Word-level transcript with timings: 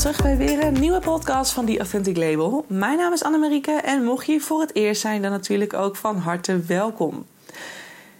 terug 0.00 0.22
bij 0.22 0.36
weer 0.36 0.64
een 0.64 0.80
nieuwe 0.80 1.00
podcast 1.00 1.52
van 1.52 1.66
The 1.66 1.78
Authentic 1.78 2.16
Label. 2.16 2.64
Mijn 2.68 2.96
naam 2.96 3.12
is 3.12 3.22
Annemarieke 3.22 3.72
en 3.72 4.04
mocht 4.04 4.26
je 4.26 4.40
voor 4.40 4.60
het 4.60 4.74
eerst 4.74 5.00
zijn, 5.00 5.22
dan 5.22 5.30
natuurlijk 5.30 5.74
ook 5.74 5.96
van 5.96 6.16
harte 6.16 6.60
welkom. 6.60 7.26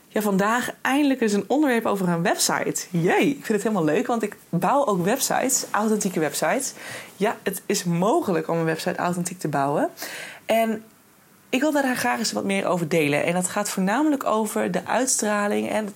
Ja, 0.09 0.21
vandaag 0.21 0.71
eindelijk 0.81 1.21
is 1.21 1.33
een 1.33 1.45
onderwerp 1.47 1.87
over 1.87 2.09
een 2.09 2.23
website. 2.23 2.87
Jee, 2.91 3.29
ik 3.29 3.45
vind 3.45 3.49
het 3.49 3.63
helemaal 3.63 3.85
leuk, 3.85 4.07
want 4.07 4.23
ik 4.23 4.37
bouw 4.49 4.87
ook 4.87 5.05
websites, 5.05 5.67
authentieke 5.71 6.21
websites. 6.21 6.73
Ja, 7.17 7.37
het 7.43 7.63
is 7.67 7.85
mogelijk 7.85 8.49
om 8.49 8.59
een 8.59 8.65
website 8.65 8.97
authentiek 8.97 9.39
te 9.39 9.49
bouwen. 9.49 9.91
En 10.47 10.85
ik 11.51 11.61
wil 11.61 11.73
daar 11.73 11.97
graag 11.97 12.19
eens 12.19 12.33
wat 12.33 12.45
meer 12.45 12.67
over 12.67 12.89
delen. 12.89 13.25
En 13.25 13.33
dat 13.33 13.49
gaat 13.49 13.69
voornamelijk 13.69 14.25
over 14.25 14.71
de 14.71 14.87
uitstraling 14.87 15.71
en 15.71 15.89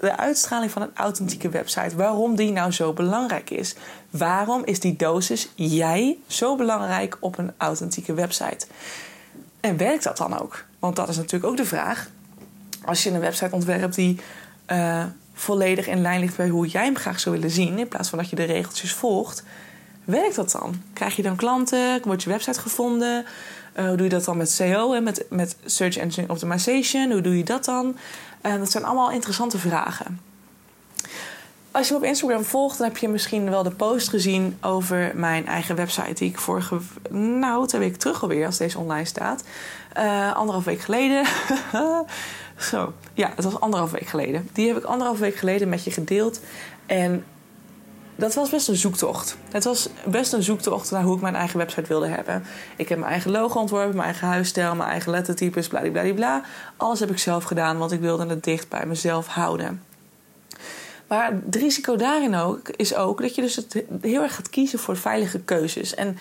de 0.00 0.16
uitstraling 0.16 0.70
van 0.70 0.82
een 0.82 0.90
authentieke 0.94 1.48
website. 1.48 1.96
Waarom 1.96 2.36
die 2.36 2.52
nou 2.52 2.72
zo 2.72 2.92
belangrijk 2.92 3.50
is. 3.50 3.74
Waarom 4.10 4.64
is 4.64 4.80
die 4.80 4.96
dosis 4.96 5.48
jij 5.54 6.18
zo 6.26 6.56
belangrijk 6.56 7.16
op 7.20 7.38
een 7.38 7.52
authentieke 7.56 8.14
website? 8.14 8.66
En 9.60 9.76
werkt 9.76 10.04
dat 10.04 10.16
dan 10.16 10.40
ook? 10.40 10.64
Want 10.78 10.96
dat 10.96 11.08
is 11.08 11.16
natuurlijk 11.16 11.50
ook 11.50 11.56
de 11.56 11.64
vraag. 11.64 12.08
Als 12.84 13.02
je 13.02 13.10
een 13.10 13.20
website 13.20 13.54
ontwerpt 13.54 13.94
die 13.94 14.20
uh, 14.66 15.04
volledig 15.34 15.86
in 15.86 16.00
lijn 16.00 16.20
ligt 16.20 16.36
bij 16.36 16.48
hoe 16.48 16.66
jij 16.66 16.84
hem 16.84 16.96
graag 16.96 17.20
zou 17.20 17.34
willen 17.34 17.50
zien, 17.50 17.78
in 17.78 17.88
plaats 17.88 18.08
van 18.08 18.18
dat 18.18 18.30
je 18.30 18.36
de 18.36 18.44
regeltjes 18.44 18.92
volgt, 18.92 19.44
werkt 20.04 20.34
dat 20.34 20.50
dan? 20.50 20.82
Krijg 20.92 21.16
je 21.16 21.22
dan 21.22 21.36
klanten? 21.36 22.00
Wordt 22.04 22.22
je 22.22 22.30
website 22.30 22.60
gevonden? 22.60 23.26
Uh, 23.78 23.86
hoe 23.86 23.96
doe 23.96 24.06
je 24.06 24.12
dat 24.12 24.24
dan 24.24 24.36
met 24.36 24.50
SEO 24.50 24.92
en 24.92 25.02
met, 25.02 25.24
met 25.30 25.56
Search 25.64 25.96
Engine 25.96 26.28
Optimization? 26.28 27.10
Hoe 27.10 27.20
doe 27.20 27.36
je 27.36 27.44
dat 27.44 27.64
dan? 27.64 27.96
Dat 28.42 28.70
zijn 28.70 28.84
allemaal 28.84 29.10
interessante 29.10 29.58
vragen. 29.58 30.20
Als 31.70 31.88
je 31.88 31.92
me 31.92 31.98
op 31.98 32.04
Instagram 32.04 32.44
volgt, 32.44 32.78
dan 32.78 32.86
heb 32.86 32.96
je 32.96 33.08
misschien 33.08 33.50
wel 33.50 33.62
de 33.62 33.70
post 33.70 34.08
gezien 34.08 34.56
over 34.60 35.12
mijn 35.14 35.46
eigen 35.46 35.76
website. 35.76 36.12
Die 36.12 36.28
ik 36.28 36.38
vorige, 36.38 36.78
nou, 37.10 37.66
twee 37.66 37.80
weken 37.80 37.98
terug 37.98 38.22
alweer, 38.22 38.46
als 38.46 38.56
deze 38.56 38.78
online 38.78 39.04
staat. 39.04 39.44
Uh, 39.98 40.34
anderhalf 40.34 40.64
week 40.64 40.80
geleden. 40.80 41.26
Zo, 42.70 42.92
ja, 43.14 43.32
het 43.34 43.44
was 43.44 43.60
anderhalf 43.60 43.90
week 43.90 44.06
geleden. 44.06 44.48
Die 44.52 44.68
heb 44.68 44.76
ik 44.76 44.84
anderhalf 44.84 45.18
week 45.18 45.36
geleden 45.36 45.68
met 45.68 45.84
je 45.84 45.90
gedeeld. 45.90 46.40
En 46.86 47.24
dat 48.18 48.34
was 48.34 48.50
best 48.50 48.68
een 48.68 48.76
zoektocht. 48.76 49.36
Het 49.50 49.64
was 49.64 49.88
best 50.04 50.32
een 50.32 50.42
zoektocht 50.42 50.90
naar 50.90 51.02
hoe 51.02 51.14
ik 51.14 51.22
mijn 51.22 51.34
eigen 51.34 51.58
website 51.58 51.88
wilde 51.88 52.06
hebben. 52.06 52.44
Ik 52.76 52.88
heb 52.88 52.98
mijn 52.98 53.10
eigen 53.10 53.30
logo 53.30 53.60
ontworpen, 53.60 53.94
mijn 53.96 54.08
eigen 54.08 54.28
huisstijl, 54.28 54.74
mijn 54.74 54.90
eigen 54.90 55.10
lettertypes, 55.10 55.68
bla. 55.68 56.42
Alles 56.76 57.00
heb 57.00 57.10
ik 57.10 57.18
zelf 57.18 57.44
gedaan, 57.44 57.78
want 57.78 57.92
ik 57.92 58.00
wilde 58.00 58.26
het 58.26 58.44
dicht 58.44 58.68
bij 58.68 58.86
mezelf 58.86 59.26
houden. 59.26 59.82
Maar 61.08 61.32
het 61.44 61.56
risico 61.56 61.96
daarin 61.96 62.34
ook 62.34 62.68
is 62.68 62.94
ook 62.94 63.20
dat 63.20 63.34
je 63.34 63.42
dus 63.42 63.56
het 63.56 63.84
heel 64.00 64.22
erg 64.22 64.34
gaat 64.34 64.50
kiezen 64.50 64.78
voor 64.78 64.96
veilige 64.96 65.40
keuzes. 65.40 65.94
En 65.94 66.18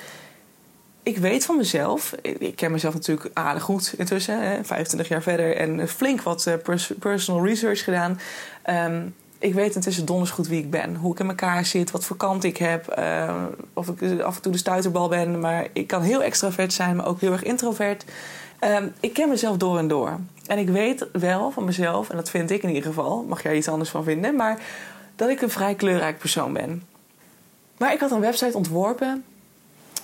ik 1.04 1.18
weet 1.18 1.46
van 1.46 1.58
mezelf, 1.58 2.16
ik 2.22 2.56
ken 2.56 2.72
mezelf 2.72 2.94
natuurlijk 2.94 3.30
aardig 3.34 3.64
goed 3.64 3.94
intussen, 3.98 4.42
hè, 4.42 4.64
25 4.64 5.08
jaar 5.08 5.22
verder 5.22 5.56
en 5.56 5.88
flink 5.88 6.22
wat 6.22 6.46
eh, 6.46 6.54
personal 7.00 7.46
research 7.46 7.84
gedaan. 7.84 8.20
Um, 8.70 9.16
ik 9.40 9.54
weet 9.54 9.76
intussen 9.76 10.06
donders 10.06 10.32
goed 10.32 10.48
wie 10.48 10.60
ik 10.60 10.70
ben. 10.70 10.96
Hoe 10.96 11.12
ik 11.12 11.20
in 11.20 11.28
elkaar 11.28 11.66
zit, 11.66 11.92
wat 11.92 12.06
voor 12.06 12.18
kant 12.18 12.44
ik 12.44 12.58
heb. 12.58 13.00
Uh, 13.00 13.44
of 13.74 13.88
ik 13.88 14.22
af 14.22 14.36
en 14.36 14.42
toe 14.42 14.52
de 14.52 14.58
stuiterbal 14.58 15.08
ben. 15.08 15.40
Maar 15.40 15.68
ik 15.74 15.88
kan 15.88 16.02
heel 16.02 16.24
extravert 16.24 16.74
zijn, 16.74 16.96
maar 16.96 17.08
ook 17.08 17.22
heel 17.22 17.32
erg 17.32 17.44
introvert. 17.44 18.06
Uh, 18.64 18.78
ik 19.00 19.14
ken 19.14 19.30
mezelf 19.30 19.58
door 19.58 19.78
en 19.78 19.88
door. 19.88 20.20
En 20.46 20.58
ik 20.58 20.70
weet 20.70 21.08
wel 21.12 21.52
van 21.52 21.66
mezelf, 21.66 22.10
en 22.10 22.16
dat 22.16 22.30
vind 22.30 22.52
ik 22.52 22.64
in 22.64 22.70
ieder 22.70 22.84
geval. 22.84 23.26
Mag 23.28 23.44
jij 23.44 23.56
iets 23.56 23.68
anders 23.68 23.90
van 23.90 24.04
vinden. 24.04 24.36
Maar 24.36 24.60
dat 25.16 25.30
ik 25.30 25.42
een 25.42 25.50
vrij 25.50 25.76
kleurrijk 25.76 26.18
persoon 26.18 26.54
ben. 26.54 26.84
Maar 27.78 27.94
ik 27.94 28.00
had 28.00 28.12
een 28.12 28.20
website 28.20 28.58
ontworpen 28.58 29.24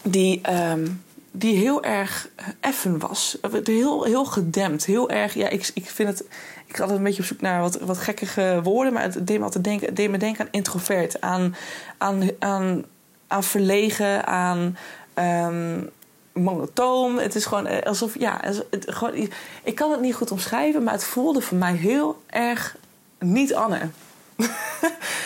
die... 0.02 0.42
Um, 0.72 1.02
die 1.36 1.58
heel 1.58 1.84
erg 1.84 2.30
effen 2.60 3.00
was. 3.00 3.38
Heel, 3.64 4.04
heel 4.04 4.26
gedempt. 4.26 4.86
Heel 4.86 5.10
erg, 5.10 5.34
ja, 5.34 5.50
ik, 5.50 5.72
ik 5.74 5.90
vind 5.90 6.10
het 6.10 6.28
ik 6.66 6.76
had 6.76 6.90
een 6.90 7.04
beetje 7.04 7.22
op 7.22 7.28
zoek 7.28 7.42
naar 7.42 7.62
wat, 7.62 7.80
wat 7.80 7.98
gekkige 7.98 8.60
woorden, 8.64 8.94
maar 8.94 9.04
het 9.04 9.28
deed 9.28 9.38
me, 9.38 9.44
altijd 9.44 9.64
denken, 9.64 9.94
deed 9.94 10.10
me 10.10 10.18
denken 10.18 10.46
aan 10.46 10.52
introvert, 10.52 11.22
aan, 11.22 11.56
aan, 11.98 12.30
aan, 12.40 12.86
aan 13.28 13.44
verlegen, 13.44 14.26
aan 14.26 14.78
um, 15.20 15.90
monotoom. 16.34 17.18
Het 17.18 17.36
is 17.36 17.46
gewoon 17.46 17.66
eh, 17.66 17.88
alsof, 17.88 18.20
ja, 18.20 18.40
het, 18.42 18.86
gewoon, 18.88 19.30
ik 19.64 19.76
kan 19.76 19.92
het 19.92 20.02
niet 20.02 20.16
goed 20.16 20.32
omschrijven, 20.32 20.84
maar 20.84 20.94
het 20.94 21.04
voelde 21.04 21.42
voor 21.42 21.58
mij 21.58 21.74
heel 21.74 22.22
erg 22.28 22.76
niet 23.20 23.54
Anne. 23.54 23.90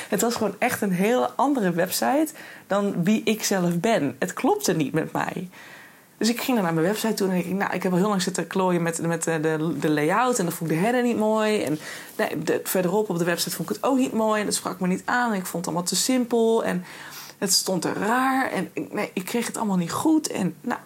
het 0.09 0.21
was 0.21 0.35
gewoon 0.35 0.55
echt 0.57 0.81
een 0.81 0.91
hele 0.91 1.29
andere 1.35 1.71
website 1.71 2.27
dan 2.67 3.03
wie 3.03 3.21
ik 3.23 3.43
zelf 3.43 3.79
ben. 3.79 4.15
Het 4.19 4.33
klopte 4.33 4.73
niet 4.73 4.93
met 4.93 5.11
mij. 5.11 5.49
Dus 6.17 6.29
ik 6.29 6.41
ging 6.41 6.55
dan 6.57 6.65
naar 6.65 6.73
mijn 6.73 6.85
website 6.85 7.13
toe 7.13 7.29
en 7.29 7.35
ik, 7.35 7.45
nou, 7.45 7.73
ik 7.73 7.83
heb 7.83 7.91
al 7.91 7.97
heel 7.97 8.09
lang 8.09 8.21
zitten 8.21 8.47
klooien 8.47 8.81
met, 8.81 9.01
met 9.01 9.23
de, 9.23 9.39
de, 9.39 9.77
de 9.79 9.89
layout. 9.89 10.39
En 10.39 10.45
dan 10.45 10.53
vond 10.53 10.71
ik 10.71 10.77
de 10.77 10.83
header 10.83 11.03
niet 11.03 11.17
mooi. 11.17 11.63
En 11.63 11.79
nee, 12.17 12.43
de, 12.43 12.59
verderop 12.63 13.09
op 13.09 13.17
de 13.17 13.23
website 13.23 13.55
vond 13.55 13.69
ik 13.69 13.75
het 13.75 13.83
ook 13.85 13.97
niet 13.97 14.13
mooi. 14.13 14.39
En 14.39 14.45
dat 14.45 14.55
sprak 14.55 14.79
me 14.79 14.87
niet 14.87 15.01
aan. 15.05 15.31
En 15.31 15.37
ik 15.37 15.45
vond 15.45 15.65
het 15.65 15.73
allemaal 15.73 15.89
te 15.89 15.95
simpel. 15.95 16.63
En 16.63 16.85
het 17.37 17.53
stond 17.53 17.85
er 17.85 17.97
raar. 17.97 18.51
En 18.51 18.71
nee, 18.91 19.11
ik 19.13 19.25
kreeg 19.25 19.47
het 19.47 19.57
allemaal 19.57 19.77
niet 19.77 19.91
goed. 19.91 20.27
En 20.27 20.55
nou, 20.61 20.79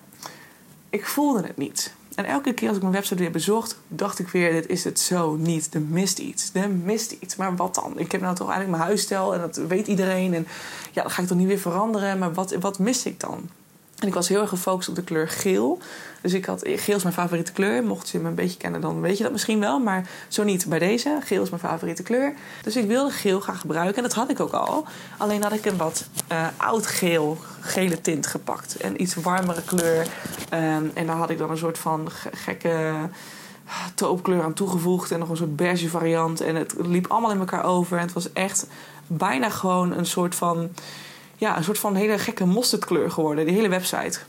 ik 0.90 1.06
voelde 1.06 1.42
het 1.42 1.58
niet. 1.58 1.94
En 2.16 2.26
elke 2.26 2.54
keer 2.54 2.68
als 2.68 2.78
ik 2.78 2.84
mijn 2.84 2.96
website 2.96 3.22
weer 3.22 3.32
bezocht, 3.32 3.78
dacht 3.88 4.20
ik 4.20 4.28
weer: 4.28 4.52
dit 4.52 4.68
is 4.68 4.84
het 4.84 5.00
zo 5.00 5.36
niet. 5.36 5.74
Er 5.74 5.82
mist 5.82 6.20
iets. 6.20 6.50
Er 6.54 6.70
mist 6.70 7.12
iets. 7.12 7.36
Maar 7.36 7.56
wat 7.56 7.76
dan? 7.76 7.94
Ik 8.00 8.12
heb 8.12 8.22
nou 8.22 8.36
toch 8.36 8.50
eigenlijk 8.50 8.78
mijn 8.78 8.90
huisstijl 8.90 9.34
en 9.34 9.40
dat 9.40 9.56
weet 9.56 9.88
iedereen. 9.88 10.34
En 10.34 10.48
ja, 10.92 11.04
dat 11.04 11.12
ga 11.12 11.22
ik 11.22 11.28
toch 11.28 11.38
niet 11.38 11.48
weer 11.48 11.60
veranderen. 11.60 12.20
Maar 12.20 12.34
wat, 12.34 12.52
wat 12.60 12.80
mis 12.80 13.06
ik 13.06 13.20
dan? 13.20 13.50
En 14.02 14.08
ik 14.08 14.14
was 14.14 14.28
heel 14.28 14.42
erg 14.42 14.50
gefocust 14.50 14.90
op 14.90 14.96
de 14.96 15.04
kleur 15.04 15.30
geel. 15.30 15.80
Dus 16.22 16.34
ik 16.34 16.46
had, 16.46 16.62
geel 16.66 16.96
is 16.96 17.04
mijn 17.04 17.16
favoriete 17.16 17.52
kleur. 17.52 17.84
Mocht 17.84 18.10
je 18.10 18.20
me 18.20 18.28
een 18.28 18.36
beetje 18.36 18.58
kennen, 18.58 18.82
dan 18.82 19.02
weet 19.02 19.18
je 19.18 19.24
dat 19.24 19.32
misschien 19.32 19.60
wel. 19.60 19.80
Maar 19.80 20.10
zo 20.28 20.44
niet 20.44 20.66
bij 20.66 20.80
deze. 20.80 21.20
Geel 21.24 21.44
is 21.44 21.50
mijn 21.50 21.62
favoriete 21.62 22.04
kleur. 22.04 22.34
Dus 22.64 22.76
ik 22.76 22.88
wilde 22.88 23.12
geel 23.12 23.42
gaan 23.42 23.56
gebruiken. 23.56 23.96
En 23.96 24.04
dat 24.04 24.14
had 24.14 24.30
ik 24.30 24.40
ook 24.40 24.52
al. 24.52 24.86
Alleen 25.18 25.44
had 25.44 25.52
ik 25.52 25.66
een 25.66 25.78
wat 25.78 26.06
uh, 26.32 26.48
oud 26.58 26.88
geel, 26.88 27.38
gele 27.60 28.02
tint 28.02 28.28
gepakt. 28.28 28.76
Een 28.84 29.02
iets 29.02 29.16
warmere 29.16 29.62
kleur. 29.62 30.08
Um, 30.54 30.92
en 30.94 31.06
daar 31.06 31.16
had 31.16 31.30
ik 31.30 31.38
dan 31.38 31.50
een 31.50 31.58
soort 31.58 31.78
van 31.78 32.10
gekke 32.32 32.94
toopkleur 33.96 34.44
aan 34.44 34.54
toegevoegd. 34.54 35.12
En 35.12 35.20
nog 35.20 35.30
een 35.30 35.38
soort 35.38 35.56
beige 35.56 35.90
variant. 35.90 36.42
En 36.42 36.56
het 36.56 36.74
liep 36.78 37.08
allemaal 37.08 37.32
in 37.32 37.40
elkaar 37.40 37.64
over. 37.64 37.98
En 37.98 38.04
het 38.04 38.14
was 38.14 38.34
echt 38.34 38.68
bijna 39.08 39.50
gewoon 39.50 39.92
een 39.92 40.06
soort 40.06 40.36
van 40.36 40.70
ja, 41.42 41.58
een 41.58 41.64
soort 41.64 41.80
van 41.80 41.96
hele 41.96 42.18
gekke 42.18 42.46
mosterdkleur 42.46 43.12
geworden, 43.12 43.46
die 43.46 43.56
hele 43.56 43.70
website. 43.70 44.20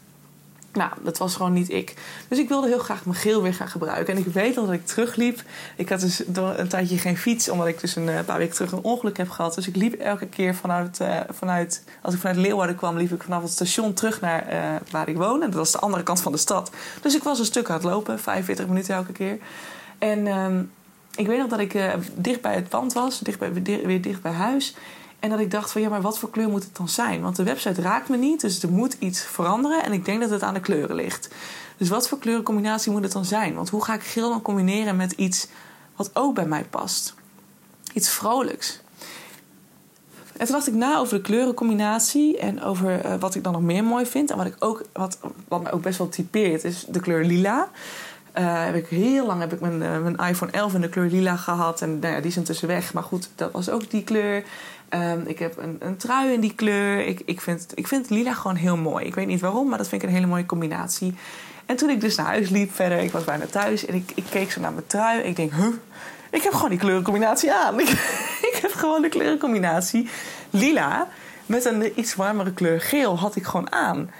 Nou, 0.73 0.91
dat 1.03 1.19
was 1.19 1.35
gewoon 1.37 1.53
niet 1.53 1.71
ik. 1.71 1.95
Dus 2.29 2.39
ik 2.39 2.49
wilde 2.49 2.69
heel 2.69 2.79
graag 2.79 3.05
mijn 3.05 3.17
geel 3.17 3.43
weer 3.43 3.55
gaan 3.55 3.69
gebruiken. 3.69 4.15
En 4.15 4.21
ik 4.21 4.27
weet 4.27 4.55
dat 4.55 4.73
ik 4.73 4.87
terugliep. 4.87 5.43
Ik 5.77 5.89
had 5.89 6.01
dus 6.01 6.23
een 6.27 6.69
tijdje 6.69 6.99
geen 6.99 7.17
fiets, 7.17 7.49
omdat 7.49 7.67
ik 7.67 7.81
dus 7.81 7.97
een 7.97 8.09
eh, 8.09 8.25
paar 8.25 8.39
weken 8.39 8.55
terug 8.55 8.73
een 8.73 8.83
ongeluk 8.83 9.17
heb 9.17 9.31
gehad. 9.31 9.55
Dus 9.55 9.69
ik 9.69 9.77
liep 9.77 9.95
elke 9.95 10.27
keer 10.27 10.55
vanuit, 10.55 10.99
uh, 11.03 11.21
vanuit 11.29 11.85
als 12.03 12.15
ik 12.15 12.21
vanuit 12.21 12.39
Leeuwarden 12.39 12.77
kwam, 12.77 12.97
liep 12.97 13.13
ik 13.13 13.23
vanaf 13.23 13.43
het 13.43 13.53
station 13.53 13.93
terug 13.93 14.21
naar 14.21 14.53
uh, 14.53 14.59
waar 14.91 15.09
ik 15.09 15.17
woon. 15.17 15.43
En 15.43 15.47
dat 15.47 15.59
was 15.59 15.73
de 15.73 15.79
andere 15.79 16.03
kant 16.03 16.21
van 16.21 16.33
de 16.33 16.39
stad. 16.39 16.71
Dus 17.03 17.15
ik 17.15 17.23
was 17.23 17.39
een 17.39 17.45
stuk 17.45 17.69
aan 17.69 17.75
het 17.75 17.85
lopen, 17.85 18.19
45 18.19 18.67
minuten 18.67 18.95
elke 18.95 19.13
keer. 19.13 19.39
En 19.99 20.27
um, 20.27 20.71
ik 21.17 21.27
weet 21.27 21.39
nog 21.39 21.49
dat 21.49 21.59
ik 21.59 21.79
dicht 22.15 22.41
bij 22.41 22.55
het 22.55 22.69
pand 22.69 22.93
was, 22.93 23.19
dicht 23.19 23.39
bij, 23.39 23.53
weer 23.63 24.03
dicht 24.03 24.23
bij 24.23 24.33
huis. 24.33 24.75
En 25.23 25.31
dat 25.31 25.41
ik 25.41 25.51
dacht 25.51 25.73
van 25.73 25.81
ja, 25.81 25.89
maar 25.89 26.01
wat 26.01 26.19
voor 26.19 26.31
kleur 26.31 26.49
moet 26.49 26.65
het 26.65 26.77
dan 26.77 26.89
zijn? 26.89 27.23
Want 27.23 27.37
de 27.37 27.43
website 27.43 27.83
raakt 27.83 28.09
me 28.09 28.17
niet, 28.17 28.41
dus 28.41 28.63
er 28.63 28.71
moet 28.71 28.97
iets 28.99 29.21
veranderen. 29.21 29.85
En 29.85 29.93
ik 29.93 30.05
denk 30.05 30.21
dat 30.21 30.31
het 30.31 30.43
aan 30.43 30.55
de 30.55 30.61
kleuren 30.61 30.97
ligt. 30.97 31.29
Dus 31.77 31.89
wat 31.89 32.09
voor 32.09 32.19
kleurencombinatie 32.19 32.93
moet 32.93 33.03
het 33.03 33.13
dan 33.13 33.25
zijn? 33.25 33.55
Want 33.55 33.69
hoe 33.69 33.85
ga 33.85 33.95
ik 33.95 34.03
geel 34.03 34.29
dan 34.29 34.43
combineren 34.43 34.97
met 34.97 35.13
iets 35.13 35.49
wat 35.97 36.11
ook 36.13 36.35
bij 36.35 36.47
mij 36.47 36.65
past? 36.65 37.15
Iets 37.93 38.09
vrolijks. 38.09 38.81
En 40.37 40.47
toen 40.47 40.55
dacht 40.55 40.67
ik 40.67 40.75
na 40.75 40.97
over 40.97 41.17
de 41.17 41.23
kleurencombinatie 41.23 42.39
en 42.39 42.63
over 42.63 43.07
uh, 43.07 43.15
wat 43.21 43.35
ik 43.35 43.45
dan 43.45 43.53
nog 43.53 43.63
meer 43.63 43.85
mooi 43.85 44.07
vind. 44.07 44.31
En 44.31 44.37
wat, 44.37 44.47
ik 44.47 44.57
ook, 44.59 44.85
wat, 44.93 45.19
wat 45.49 45.63
mij 45.63 45.73
ook 45.73 45.83
best 45.83 45.99
wel 45.99 46.09
typeert, 46.09 46.65
is 46.65 46.85
de 46.89 47.01
kleur 47.01 47.25
lila. 47.25 47.69
Uh, 48.39 48.65
heb 48.65 48.75
ik 48.75 48.87
heel 48.87 49.27
lang 49.27 49.41
heb 49.41 49.53
ik 49.53 49.61
mijn, 49.61 49.83
uh, 49.83 49.99
mijn 49.99 50.17
iPhone 50.17 50.53
11 50.53 50.75
in 50.75 50.81
de 50.81 50.89
kleur 50.89 51.11
lila 51.11 51.37
gehad. 51.37 51.83
En 51.83 51.99
nou 51.99 52.15
ja, 52.15 52.21
die 52.21 52.31
is 52.31 52.37
intussen 52.37 52.69
weg. 52.69 52.93
Maar 52.93 53.03
goed, 53.03 53.29
dat 53.35 53.53
was 53.53 53.69
ook 53.69 53.91
die 53.91 54.05
kleur. 54.05 54.45
Um, 54.95 55.27
ik 55.27 55.39
heb 55.39 55.59
een, 55.59 55.77
een, 55.79 55.97
trui 55.97 56.33
in 56.33 56.41
die 56.41 56.55
kleur. 56.55 57.07
Ik, 57.07 57.23
ik, 57.25 57.41
vind, 57.41 57.67
ik 57.75 57.89
vind 57.89 58.11
lila 58.11 58.35
gewoon 58.35 58.57
heel 58.57 58.77
mooi. 58.77 59.05
Ik 59.07 59.15
weet 59.15 59.27
niet 59.27 59.41
waarom, 59.41 59.69
maar 59.69 59.79
dat 59.79 59.89
vind 59.89 60.03
ik 60.03 60.09
een 60.09 60.15
hele 60.15 60.27
mooie 60.27 60.47
combinatie. 60.47 61.15
En 61.67 61.77
toen 61.77 61.91
ik 61.91 62.01
dus 62.01 62.17
naar 62.17 62.27
huis 62.27 62.49
liep 62.49 62.75
verder, 62.75 62.99
ik 62.99 63.13
was 63.13 63.25
bijna 63.25 63.47
thuis 63.47 63.87
en 63.87 63.95
ik, 63.95 64.13
ik 64.15 64.25
keek 64.31 64.51
zo 64.51 64.61
naar 64.61 64.73
mijn 64.73 64.87
trui. 64.87 65.21
Ik 65.21 65.37
denk, 65.37 65.53
huh, 65.53 65.67
ik 66.31 66.43
heb 66.43 66.53
gewoon 66.53 66.71
die 66.71 66.79
kleurencombinatie 66.79 67.53
aan. 67.53 67.81
Ik, 68.53 68.59
heb 68.63 68.73
gewoon 68.73 69.03
de 69.03 69.09
kleurencombinatie 69.09 70.09
lila 70.51 71.09
met 71.47 71.65
een 71.65 71.93
iets 71.99 72.15
warmere 72.15 72.53
kleur 72.53 72.81
geel 72.81 73.19
had 73.19 73.37
ik 73.37 73.45
gewoon 73.45 73.73
aan. 73.73 74.11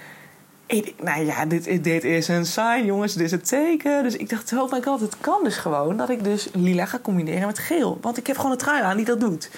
Ik, 0.65 0.93
nou 1.01 1.25
ja, 1.25 1.45
dit, 1.45 1.83
dit 1.83 2.03
is 2.03 2.27
een 2.27 2.45
sign, 2.45 2.85
jongens. 2.85 3.13
Dit 3.13 3.25
is 3.25 3.31
het 3.31 3.47
teken. 3.47 4.03
Dus 4.03 4.15
ik 4.15 4.29
dacht, 4.29 4.53
oh 4.53 4.71
my 4.71 4.81
god, 4.81 4.99
het 4.99 5.15
kan 5.21 5.43
dus 5.43 5.57
gewoon 5.57 5.97
dat 5.97 6.09
ik 6.09 6.23
dus 6.23 6.49
lila 6.53 6.85
ga 6.85 6.99
combineren 6.99 7.47
met 7.47 7.59
geel. 7.59 7.97
Want 8.01 8.17
ik 8.17 8.27
heb 8.27 8.35
gewoon 8.35 8.51
een 8.51 8.57
trui 8.57 8.83
aan 8.83 8.97
die 8.97 9.05
dat 9.05 9.19
doet. 9.19 9.49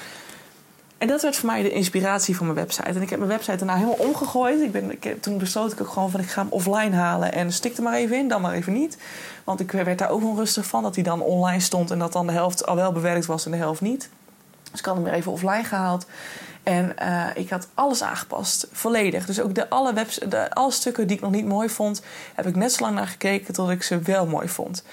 En 1.06 1.12
dat 1.12 1.22
werd 1.22 1.36
voor 1.36 1.50
mij 1.50 1.62
de 1.62 1.72
inspiratie 1.72 2.36
van 2.36 2.46
mijn 2.46 2.58
website. 2.58 2.88
En 2.88 3.02
ik 3.02 3.10
heb 3.10 3.20
mijn 3.20 3.32
website 3.32 3.58
daarna 3.58 3.76
helemaal 3.76 4.06
omgegooid. 4.08 4.62
Ik 4.62 4.72
ben, 4.72 5.20
toen 5.20 5.38
besloot 5.38 5.72
ik 5.72 5.82
ook 5.82 5.88
gewoon 5.88 6.12
van 6.12 6.20
ik 6.20 6.30
ga 6.30 6.42
hem 6.42 6.52
offline 6.52 6.96
halen. 6.96 7.34
En 7.34 7.52
stik 7.52 7.78
er 7.78 7.84
maar 7.84 7.94
even 7.94 8.18
in, 8.18 8.28
dan 8.28 8.42
maar 8.42 8.54
even 8.54 8.74
niet. 8.74 8.98
Want 9.44 9.60
ik 9.60 9.72
werd 9.72 9.98
daar 9.98 10.10
ook 10.10 10.24
onrustig 10.24 10.66
van 10.66 10.84
dat 10.84 10.96
hij 10.96 11.04
dan 11.04 11.22
online 11.22 11.60
stond. 11.60 11.92
En 11.92 12.00
dat 12.00 12.14
dan 12.14 12.28
de 12.28 12.34
helft 12.34 12.66
al 12.66 12.76
wel 12.76 12.92
bewerkt 12.92 13.26
was 13.26 13.46
en 13.46 13.52
de 13.52 13.58
helft 13.58 13.82
niet. 13.82 14.10
Dus 14.72 14.80
ik 14.80 14.86
had 14.86 14.96
hem 14.96 15.04
weer 15.04 15.14
even 15.14 15.32
offline 15.32 15.64
gehaald. 15.64 16.06
En 16.64 16.96
uh, 17.02 17.26
ik 17.36 17.50
had 17.50 17.68
alles 17.74 18.04
aangepast, 18.04 18.68
volledig. 18.72 19.26
Dus 19.26 19.42
ook 19.42 19.56
de 19.56 19.70
alle, 19.70 19.94
webs, 19.94 20.16
de, 20.16 20.54
alle 20.54 20.72
stukken 20.72 21.08
die 21.08 21.16
ik 21.16 21.22
nog 21.22 21.32
niet 21.32 21.46
mooi 21.46 21.70
vond, 21.70 22.02
heb 22.36 22.48
ik 22.48 22.56
net 22.56 22.74
zo 22.74 22.84
lang 22.84 22.96
naar 22.96 23.08
gekeken 23.08 23.54
tot 23.54 23.70
ik 23.70 23.84
ze 23.84 24.00
wel 24.00 24.26
mooi 24.26 24.48
vond. 24.48 24.84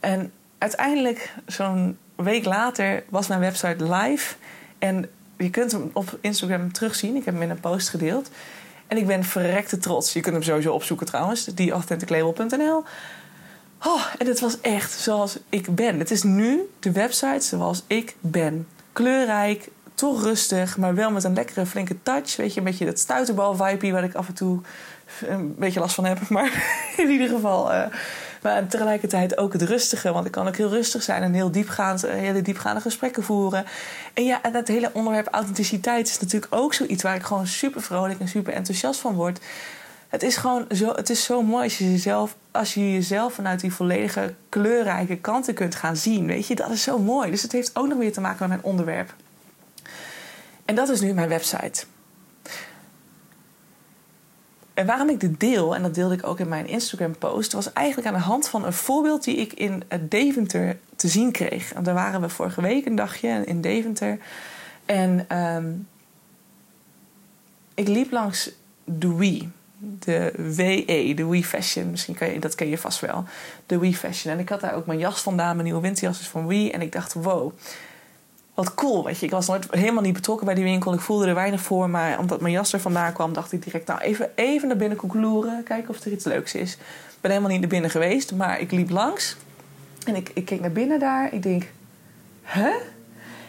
En 0.00 0.32
uiteindelijk, 0.58 1.34
zo'n 1.46 1.98
week 2.14 2.44
later, 2.44 3.02
was 3.08 3.26
mijn 3.26 3.40
website 3.40 3.84
live. 3.84 4.34
En 4.78 5.10
je 5.42 5.50
kunt 5.50 5.72
hem 5.72 5.90
op 5.92 6.18
Instagram 6.20 6.72
terugzien. 6.72 7.16
Ik 7.16 7.24
heb 7.24 7.34
hem 7.34 7.42
in 7.42 7.50
een 7.50 7.60
post 7.60 7.88
gedeeld. 7.88 8.30
En 8.86 8.96
ik 8.96 9.06
ben 9.06 9.24
verrekte 9.24 9.78
trots. 9.78 10.12
Je 10.12 10.20
kunt 10.20 10.34
hem 10.34 10.44
sowieso 10.44 10.72
opzoeken 10.72 11.06
trouwens. 11.06 11.44
Dieauthenticlabel.nl 11.44 12.84
Oh, 13.86 14.06
en 14.18 14.26
het 14.26 14.40
was 14.40 14.60
echt 14.60 14.92
zoals 14.92 15.38
ik 15.48 15.74
ben. 15.74 15.98
Het 15.98 16.10
is 16.10 16.22
nu 16.22 16.68
de 16.80 16.92
website 16.92 17.40
zoals 17.46 17.84
ik 17.86 18.16
ben. 18.20 18.66
Kleurrijk, 18.92 19.68
toch 19.94 20.22
rustig, 20.22 20.76
maar 20.76 20.94
wel 20.94 21.10
met 21.10 21.24
een 21.24 21.34
lekkere 21.34 21.66
flinke 21.66 22.02
touch. 22.02 22.36
Weet 22.36 22.52
je, 22.54 22.58
een 22.58 22.66
beetje 22.66 22.84
dat 22.84 22.98
stuiterbal-vibe 22.98 23.90
waar 23.90 24.04
ik 24.04 24.14
af 24.14 24.28
en 24.28 24.34
toe 24.34 24.60
een 25.26 25.54
beetje 25.58 25.80
last 25.80 25.94
van 25.94 26.04
heb. 26.04 26.28
Maar 26.28 26.64
in 26.96 27.10
ieder 27.10 27.28
geval... 27.28 27.72
Uh, 27.72 27.84
maar 28.42 28.66
tegelijkertijd 28.66 29.38
ook 29.38 29.52
het 29.52 29.62
rustige. 29.62 30.12
Want 30.12 30.26
ik 30.26 30.32
kan 30.32 30.48
ook 30.48 30.56
heel 30.56 30.68
rustig 30.68 31.02
zijn 31.02 31.22
en 31.22 31.32
heel 31.32 31.50
diepgaand, 31.50 32.04
eh, 32.04 32.14
hele 32.14 32.42
diepgaande 32.42 32.80
gesprekken 32.80 33.22
voeren. 33.22 33.64
En 34.14 34.24
ja, 34.24 34.42
en 34.42 34.52
dat 34.52 34.68
hele 34.68 34.90
onderwerp 34.92 35.28
authenticiteit 35.30 36.08
is 36.08 36.20
natuurlijk 36.20 36.54
ook 36.54 36.74
zoiets 36.74 37.02
waar 37.02 37.14
ik 37.14 37.22
gewoon 37.22 37.46
super 37.46 37.82
vrolijk 37.82 38.20
en 38.20 38.28
super 38.28 38.52
enthousiast 38.52 39.00
van 39.00 39.14
word. 39.14 39.40
Het 40.08 40.22
is 40.22 40.36
gewoon 40.36 40.66
zo, 40.70 40.92
het 40.94 41.10
is 41.10 41.24
zo 41.24 41.42
mooi 41.42 41.64
als 41.64 41.78
je 41.78 41.90
jezelf, 41.90 42.36
als 42.50 42.74
je 42.74 42.92
jezelf 42.92 43.34
vanuit 43.34 43.60
die 43.60 43.72
volledige 43.72 44.34
kleurrijke 44.48 45.16
kanten 45.16 45.54
kunt 45.54 45.74
gaan 45.74 45.96
zien. 45.96 46.26
Weet 46.26 46.46
je, 46.46 46.54
dat 46.54 46.70
is 46.70 46.82
zo 46.82 46.98
mooi. 46.98 47.30
Dus 47.30 47.42
het 47.42 47.52
heeft 47.52 47.76
ook 47.76 47.88
nog 47.88 47.98
weer 47.98 48.12
te 48.12 48.20
maken 48.20 48.38
met 48.38 48.48
mijn 48.48 48.62
onderwerp. 48.62 49.14
En 50.64 50.74
dat 50.74 50.88
is 50.88 51.00
nu 51.00 51.12
mijn 51.12 51.28
website. 51.28 51.84
En 54.80 54.86
waarom 54.86 55.08
ik 55.08 55.20
dit 55.20 55.40
deel, 55.40 55.74
en 55.74 55.82
dat 55.82 55.94
deelde 55.94 56.14
ik 56.14 56.26
ook 56.26 56.38
in 56.38 56.48
mijn 56.48 56.66
Instagram-post, 56.66 57.52
was 57.52 57.72
eigenlijk 57.72 58.08
aan 58.08 58.14
de 58.14 58.20
hand 58.20 58.48
van 58.48 58.64
een 58.64 58.72
voorbeeld 58.72 59.24
die 59.24 59.36
ik 59.36 59.52
in 59.52 59.82
Deventer 60.00 60.78
te 60.96 61.08
zien 61.08 61.32
kreeg. 61.32 61.72
En 61.72 61.82
daar 61.82 61.94
waren 61.94 62.20
we 62.20 62.28
vorige 62.28 62.60
week 62.60 62.86
een 62.86 62.94
dagje 62.94 63.42
in 63.44 63.60
Deventer. 63.60 64.18
En 64.84 65.36
um, 65.38 65.88
ik 67.74 67.88
liep 67.88 68.10
langs 68.10 68.50
de 68.84 69.14
Wii, 69.14 69.50
de 69.78 70.32
WE, 70.36 71.12
de 71.14 71.26
Wii 71.26 71.44
Fashion. 71.44 71.90
Misschien 71.90 72.14
kan 72.14 72.32
je, 72.32 72.38
dat 72.38 72.54
ken 72.54 72.68
je 72.68 72.78
vast 72.78 73.00
wel. 73.00 73.24
De 73.66 73.78
Wii 73.78 73.96
Fashion. 73.96 74.32
En 74.34 74.38
ik 74.38 74.48
had 74.48 74.60
daar 74.60 74.74
ook 74.74 74.86
mijn 74.86 74.98
jas 74.98 75.20
vandaan, 75.20 75.52
mijn 75.52 75.64
nieuwe 75.66 75.82
winterjas 75.82 76.20
is 76.20 76.28
van 76.28 76.46
Wii. 76.46 76.70
En 76.70 76.80
ik 76.80 76.92
dacht, 76.92 77.12
wow, 77.12 77.52
wat 78.64 78.74
cool. 78.74 79.04
Weet 79.04 79.18
je, 79.18 79.26
ik 79.26 79.32
was 79.32 79.46
nooit 79.46 79.66
helemaal 79.70 80.02
niet 80.02 80.12
betrokken 80.12 80.46
bij 80.46 80.54
die 80.54 80.64
winkel. 80.64 80.92
Ik 80.92 81.00
voelde 81.00 81.26
er 81.26 81.34
weinig 81.34 81.60
voor. 81.60 81.90
Maar 81.90 82.18
omdat 82.18 82.40
mijn 82.40 82.52
jas 82.52 82.72
er 82.72 82.80
vandaan 82.80 83.12
kwam, 83.12 83.32
dacht 83.32 83.52
ik 83.52 83.62
direct, 83.64 83.86
nou 83.86 84.00
even, 84.00 84.30
even 84.34 84.68
naar 84.68 84.76
binnen 84.76 84.98
koekeloeren. 84.98 85.62
Kijken 85.62 85.88
of 85.88 86.00
er 86.00 86.12
iets 86.12 86.24
leuks 86.24 86.54
is. 86.54 86.72
Ik 86.72 87.20
ben 87.20 87.30
helemaal 87.30 87.50
niet 87.50 87.60
naar 87.60 87.68
binnen 87.68 87.90
geweest, 87.90 88.32
maar 88.32 88.60
ik 88.60 88.70
liep 88.70 88.90
langs. 88.90 89.36
En 90.06 90.16
ik, 90.16 90.30
ik 90.34 90.44
keek 90.44 90.60
naar 90.60 90.72
binnen 90.72 90.98
daar. 90.98 91.32
Ik 91.32 91.42
denk, 91.42 91.70
hè? 92.42 92.70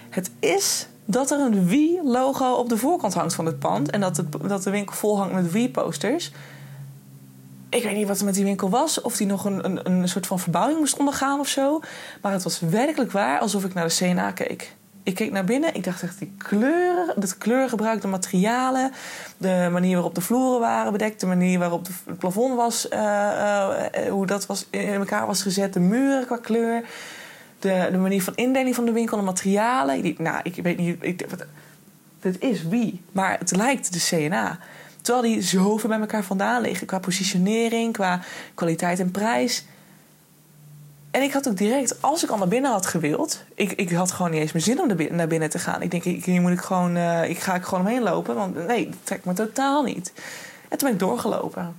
Het 0.10 0.32
is 0.40 0.88
dat 1.06 1.32
er 1.32 1.40
een 1.40 1.68
Wii-logo 1.68 2.54
op 2.54 2.70
de 2.70 2.78
voorkant 2.78 3.14
hangt 3.14 3.34
van 3.34 3.46
het 3.46 3.60
pand. 3.60 3.90
En 3.90 4.00
dat, 4.00 4.24
dat 4.48 4.64
de 4.64 4.70
winkel 4.70 4.96
vol 4.96 5.18
hangt 5.18 5.34
met 5.34 5.52
Wii-posters. 5.52 6.32
Ik 7.70 7.84
weet 7.84 7.96
niet 7.96 8.08
wat 8.08 8.20
er 8.20 8.26
met 8.26 8.34
die 8.34 8.44
winkel 8.44 8.70
was. 8.70 9.02
Of 9.02 9.18
die 9.18 9.28
nog 9.28 9.46
een, 9.46 9.66
een, 9.66 9.92
een 9.92 10.10
soort 10.10 10.28
van 10.28 10.40
verbouwing 10.40 10.80
moest 10.80 10.98
ondergaan 10.98 11.40
of 11.40 11.48
zo. 11.48 11.80
Maar 12.22 12.32
het 12.32 12.44
was 12.44 12.60
werkelijk 12.60 13.12
waar 13.12 13.40
alsof 13.40 13.64
ik 13.64 13.74
naar 13.74 13.88
de 13.88 13.96
CNA 13.96 14.32
keek 14.32 14.76
ik 15.04 15.16
keek 15.16 15.32
naar 15.32 15.44
binnen. 15.44 15.76
Ik 15.76 15.84
dacht 15.84 16.04
echt 16.04 16.20
die 16.20 16.34
kleuren, 16.38 17.22
de 17.22 17.38
kleurgebruik, 17.38 18.02
de 18.02 18.08
materialen, 18.08 18.92
de 19.38 19.70
manier 19.72 19.94
waarop 19.94 20.16
de 20.16 20.22
vloeren 20.22 20.60
waren 20.60 20.92
bedekt, 20.92 21.20
de 21.20 21.26
manier 21.26 21.60
waarop 21.60 21.88
het 22.06 22.18
plafond 22.18 22.56
was, 22.56 22.88
uh, 22.94 23.70
hoe 24.10 24.26
dat 24.26 24.46
was, 24.46 24.68
in 24.70 24.94
elkaar 24.94 25.28
was 25.28 25.42
gezet, 25.42 25.74
de 25.74 25.80
muren 25.80 26.26
qua 26.26 26.38
kleur, 26.38 26.84
de, 27.60 27.88
de 27.92 27.98
manier 27.98 28.24
van 28.24 28.36
indeling 28.36 28.76
van 28.76 28.86
de 28.86 28.92
winkel, 28.92 29.18
de 29.18 29.24
materialen. 29.24 30.06
Ik, 30.06 30.20
nou, 30.20 30.40
ik 30.44 30.56
weet 30.56 30.78
niet, 30.78 30.98
ik, 31.00 31.26
wat, 31.30 31.46
dit 32.20 32.40
is 32.40 32.64
wie, 32.64 33.02
maar 33.12 33.40
het 33.40 33.56
lijkt 33.56 33.94
de 33.94 34.00
CNA. 34.00 34.60
Terwijl 35.02 35.34
die 35.34 35.42
zo 35.42 35.78
ver 35.78 35.90
bij 35.90 36.00
elkaar 36.00 36.24
vandaan 36.24 36.62
liggen 36.62 36.88
qua 36.88 37.00
positionering, 37.00 37.94
qua 37.94 38.20
kwaliteit 38.54 39.00
en 39.00 39.12
prijs. 39.12 39.66
En 41.12 41.22
ik 41.22 41.34
had 41.34 41.48
ook 41.48 41.58
direct, 41.58 42.02
als 42.02 42.24
ik 42.24 42.30
al 42.30 42.38
naar 42.38 42.48
binnen 42.48 42.72
had 42.72 42.86
gewild, 42.86 43.44
ik, 43.56 43.72
ik 43.72 43.92
had 43.92 44.12
gewoon 44.12 44.32
niet 44.32 44.42
eens 44.42 44.52
meer 44.52 44.62
zin 44.62 44.80
om 44.80 45.16
naar 45.16 45.28
binnen 45.28 45.50
te 45.50 45.60
gaan. 45.60 45.82
Ik 45.82 45.92
denk, 45.92 46.04
hier 46.04 46.42
moet 46.42 46.52
ik 46.52 46.62
gewoon, 46.62 46.98
uh, 46.98 47.30
ik 47.30 47.40
ga 47.40 47.56
ik 47.56 47.64
gewoon 47.64 47.80
omheen 47.80 48.02
lopen, 48.02 48.36
want 48.36 48.68
nee, 48.68 48.86
dat 48.86 48.98
trekt 49.04 49.26
me 49.26 49.34
totaal 49.34 49.84
niet. 49.84 50.14
En 50.70 50.78
toen 50.78 50.88
ben 50.88 50.92
ik 50.92 51.00
doorgelopen. 51.00 51.76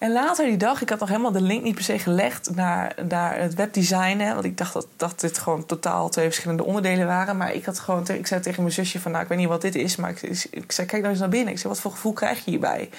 En 0.00 0.12
later 0.12 0.46
die 0.46 0.56
dag, 0.56 0.82
ik 0.82 0.88
had 0.88 0.98
nog 0.98 1.08
helemaal 1.08 1.32
de 1.32 1.40
link 1.40 1.62
niet 1.62 1.74
per 1.74 1.84
se 1.84 1.98
gelegd 1.98 2.54
naar, 2.54 2.94
naar 3.08 3.38
het 3.38 3.54
webdesignen. 3.54 4.32
Want 4.32 4.44
ik 4.44 4.58
dacht 4.58 4.72
dat, 4.72 4.86
dat 4.96 5.20
dit 5.20 5.38
gewoon 5.38 5.66
totaal 5.66 6.08
twee 6.08 6.24
verschillende 6.24 6.64
onderdelen 6.64 7.06
waren. 7.06 7.36
Maar 7.36 7.54
ik 7.54 7.64
had 7.64 7.78
gewoon, 7.78 8.08
ik 8.08 8.26
zei 8.26 8.40
tegen 8.40 8.62
mijn 8.62 8.74
zusje 8.74 9.00
van, 9.00 9.10
nou, 9.10 9.22
ik 9.22 9.28
weet 9.28 9.38
niet 9.38 9.48
wat 9.48 9.62
dit 9.62 9.74
is. 9.74 9.96
Maar 9.96 10.10
ik, 10.10 10.22
ik 10.50 10.72
zei, 10.72 10.86
kijk 10.86 11.00
nou 11.00 11.12
eens 11.12 11.20
naar 11.20 11.28
binnen. 11.28 11.52
Ik 11.52 11.58
zei, 11.58 11.72
wat 11.72 11.82
voor 11.82 11.90
gevoel 11.90 12.12
krijg 12.12 12.44
je 12.44 12.50
hierbij? 12.50 12.90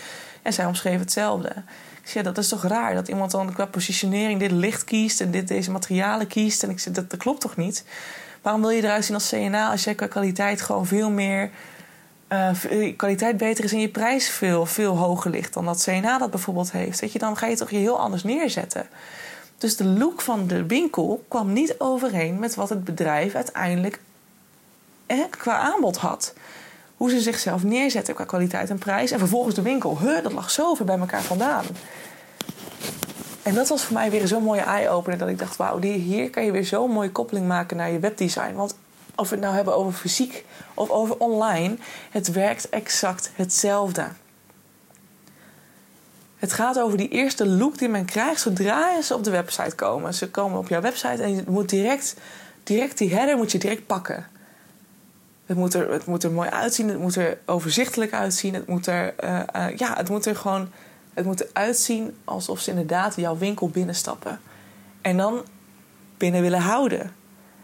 En 0.41 0.53
zij 0.53 0.65
omschreef 0.65 0.99
hetzelfde. 0.99 1.53
Zei, 2.03 2.24
dat 2.24 2.38
is 2.38 2.48
toch 2.48 2.63
raar 2.63 2.94
dat 2.94 3.07
iemand 3.07 3.31
dan 3.31 3.53
qua 3.53 3.65
positionering 3.65 4.39
dit 4.39 4.51
licht 4.51 4.83
kiest 4.83 5.21
en 5.21 5.31
dit, 5.31 5.48
deze 5.48 5.71
materialen 5.71 6.27
kiest. 6.27 6.63
En 6.63 6.69
ik 6.69 6.80
zei, 6.80 6.95
dat, 6.95 7.09
dat 7.09 7.19
klopt 7.19 7.42
toch 7.42 7.56
niet? 7.56 7.83
Waarom 8.42 8.62
wil 8.62 8.69
je 8.69 8.83
eruit 8.83 9.06
zien 9.06 9.15
als 9.15 9.30
CNA 9.30 9.71
als 9.71 9.83
jij 9.83 9.95
qua 9.95 10.07
kwaliteit 10.07 10.62
gewoon 10.62 10.86
veel 10.86 11.09
meer. 11.09 11.50
Uh, 12.30 12.95
kwaliteit 12.98 13.38
beter 13.38 13.63
is 13.63 13.71
en 13.71 13.80
je 13.80 13.89
prijs 13.89 14.30
veel, 14.30 14.65
veel 14.65 14.98
hoger 14.98 15.31
ligt 15.31 15.53
dan 15.53 15.65
dat 15.65 15.83
CNA 15.83 16.18
dat 16.18 16.31
bijvoorbeeld 16.31 16.71
heeft. 16.71 17.00
Weet 17.00 17.12
je, 17.12 17.19
dan 17.19 17.38
ga 17.38 17.48
je 17.48 17.56
toch 17.56 17.69
je 17.69 17.77
heel 17.77 18.00
anders 18.00 18.24
neerzetten. 18.24 18.88
Dus 19.58 19.75
de 19.75 19.86
look 19.86 20.22
van 20.22 20.48
de 20.48 20.65
winkel 20.65 21.24
kwam 21.27 21.53
niet 21.53 21.75
overeen 21.77 22.39
met 22.39 22.55
wat 22.55 22.70
het 22.70 22.84
bedrijf 22.84 23.36
uiteindelijk 23.36 24.00
eh, 25.05 25.20
qua 25.29 25.58
aanbod 25.58 25.98
had 25.98 26.34
hoe 27.01 27.10
ze 27.10 27.22
zichzelf 27.22 27.63
neerzetten 27.63 28.13
qua 28.13 28.24
kwaliteit 28.24 28.70
en 28.70 28.77
prijs. 28.77 29.12
En 29.12 29.20
vervolgens 29.20 29.55
de 29.55 29.62
winkel, 29.62 30.00
huh, 30.00 30.24
dat 30.24 30.34
lag 30.34 30.51
zo 30.51 30.74
ver 30.74 30.86
bij 30.86 30.98
elkaar 30.98 31.22
vandaan. 31.22 31.65
En 33.43 33.53
dat 33.53 33.67
was 33.67 33.84
voor 33.84 33.93
mij 33.93 34.12
weer 34.12 34.27
zo'n 34.27 34.43
mooie 34.43 34.62
eye-opener 34.62 35.17
dat 35.17 35.29
ik 35.29 35.39
dacht: 35.39 35.55
wauw, 35.55 35.79
hier 35.79 36.29
kan 36.29 36.46
je 36.46 36.51
weer 36.51 36.65
zo'n 36.65 36.91
mooie 36.91 37.12
koppeling 37.12 37.48
maken 37.48 37.77
naar 37.77 37.91
je 37.91 38.00
webdesign. 38.00 38.53
Want 38.53 38.75
of 39.15 39.29
we 39.29 39.36
het 39.36 39.43
nou 39.43 39.55
hebben 39.55 39.75
over 39.75 39.91
fysiek 39.93 40.46
of 40.74 40.89
over 40.89 41.17
online, 41.17 41.77
het 42.12 42.31
werkt 42.31 42.70
exact 42.70 43.31
hetzelfde. 43.36 44.08
Het 46.36 46.53
gaat 46.53 46.79
over 46.79 46.98
die 46.98 47.10
eerste 47.10 47.48
look 47.48 47.77
die 47.77 47.89
men 47.89 48.05
krijgt 48.05 48.41
zodra 48.41 49.01
ze 49.01 49.15
op 49.15 49.24
de 49.24 49.31
website 49.31 49.75
komen. 49.75 50.13
Ze 50.13 50.29
komen 50.29 50.60
op 50.60 50.67
jouw 50.67 50.81
website 50.81 51.24
en 51.24 51.36
je 51.36 51.43
moet 51.48 51.70
direct, 51.70 52.15
direct 52.63 52.98
die 52.98 53.15
header 53.15 53.38
moet 53.38 53.51
je 53.51 53.58
direct 53.58 53.86
pakken. 53.86 54.30
Het 55.51 55.60
moet, 55.60 55.74
er, 55.74 55.91
het 55.91 56.05
moet 56.05 56.24
er 56.24 56.31
mooi 56.31 56.50
uitzien, 56.50 56.89
het 56.89 57.00
moet 57.00 57.15
er 57.15 57.38
overzichtelijk 57.46 58.13
uitzien. 58.13 58.53
Het 58.53 58.67
moet 58.67 58.88
er, 58.88 59.13
uh, 59.24 59.77
ja, 59.77 59.96
het 59.96 60.10
moet 60.10 60.25
er 60.25 60.36
gewoon 60.36 60.70
het 61.13 61.25
moet 61.25 61.50
eruit 61.50 61.77
zien 61.77 62.17
alsof 62.25 62.60
ze 62.60 62.70
inderdaad 62.70 63.15
jouw 63.15 63.38
winkel 63.38 63.70
binnenstappen. 63.70 64.39
En 65.01 65.17
dan 65.17 65.43
binnen 66.17 66.41
willen 66.41 66.60
houden. 66.60 67.13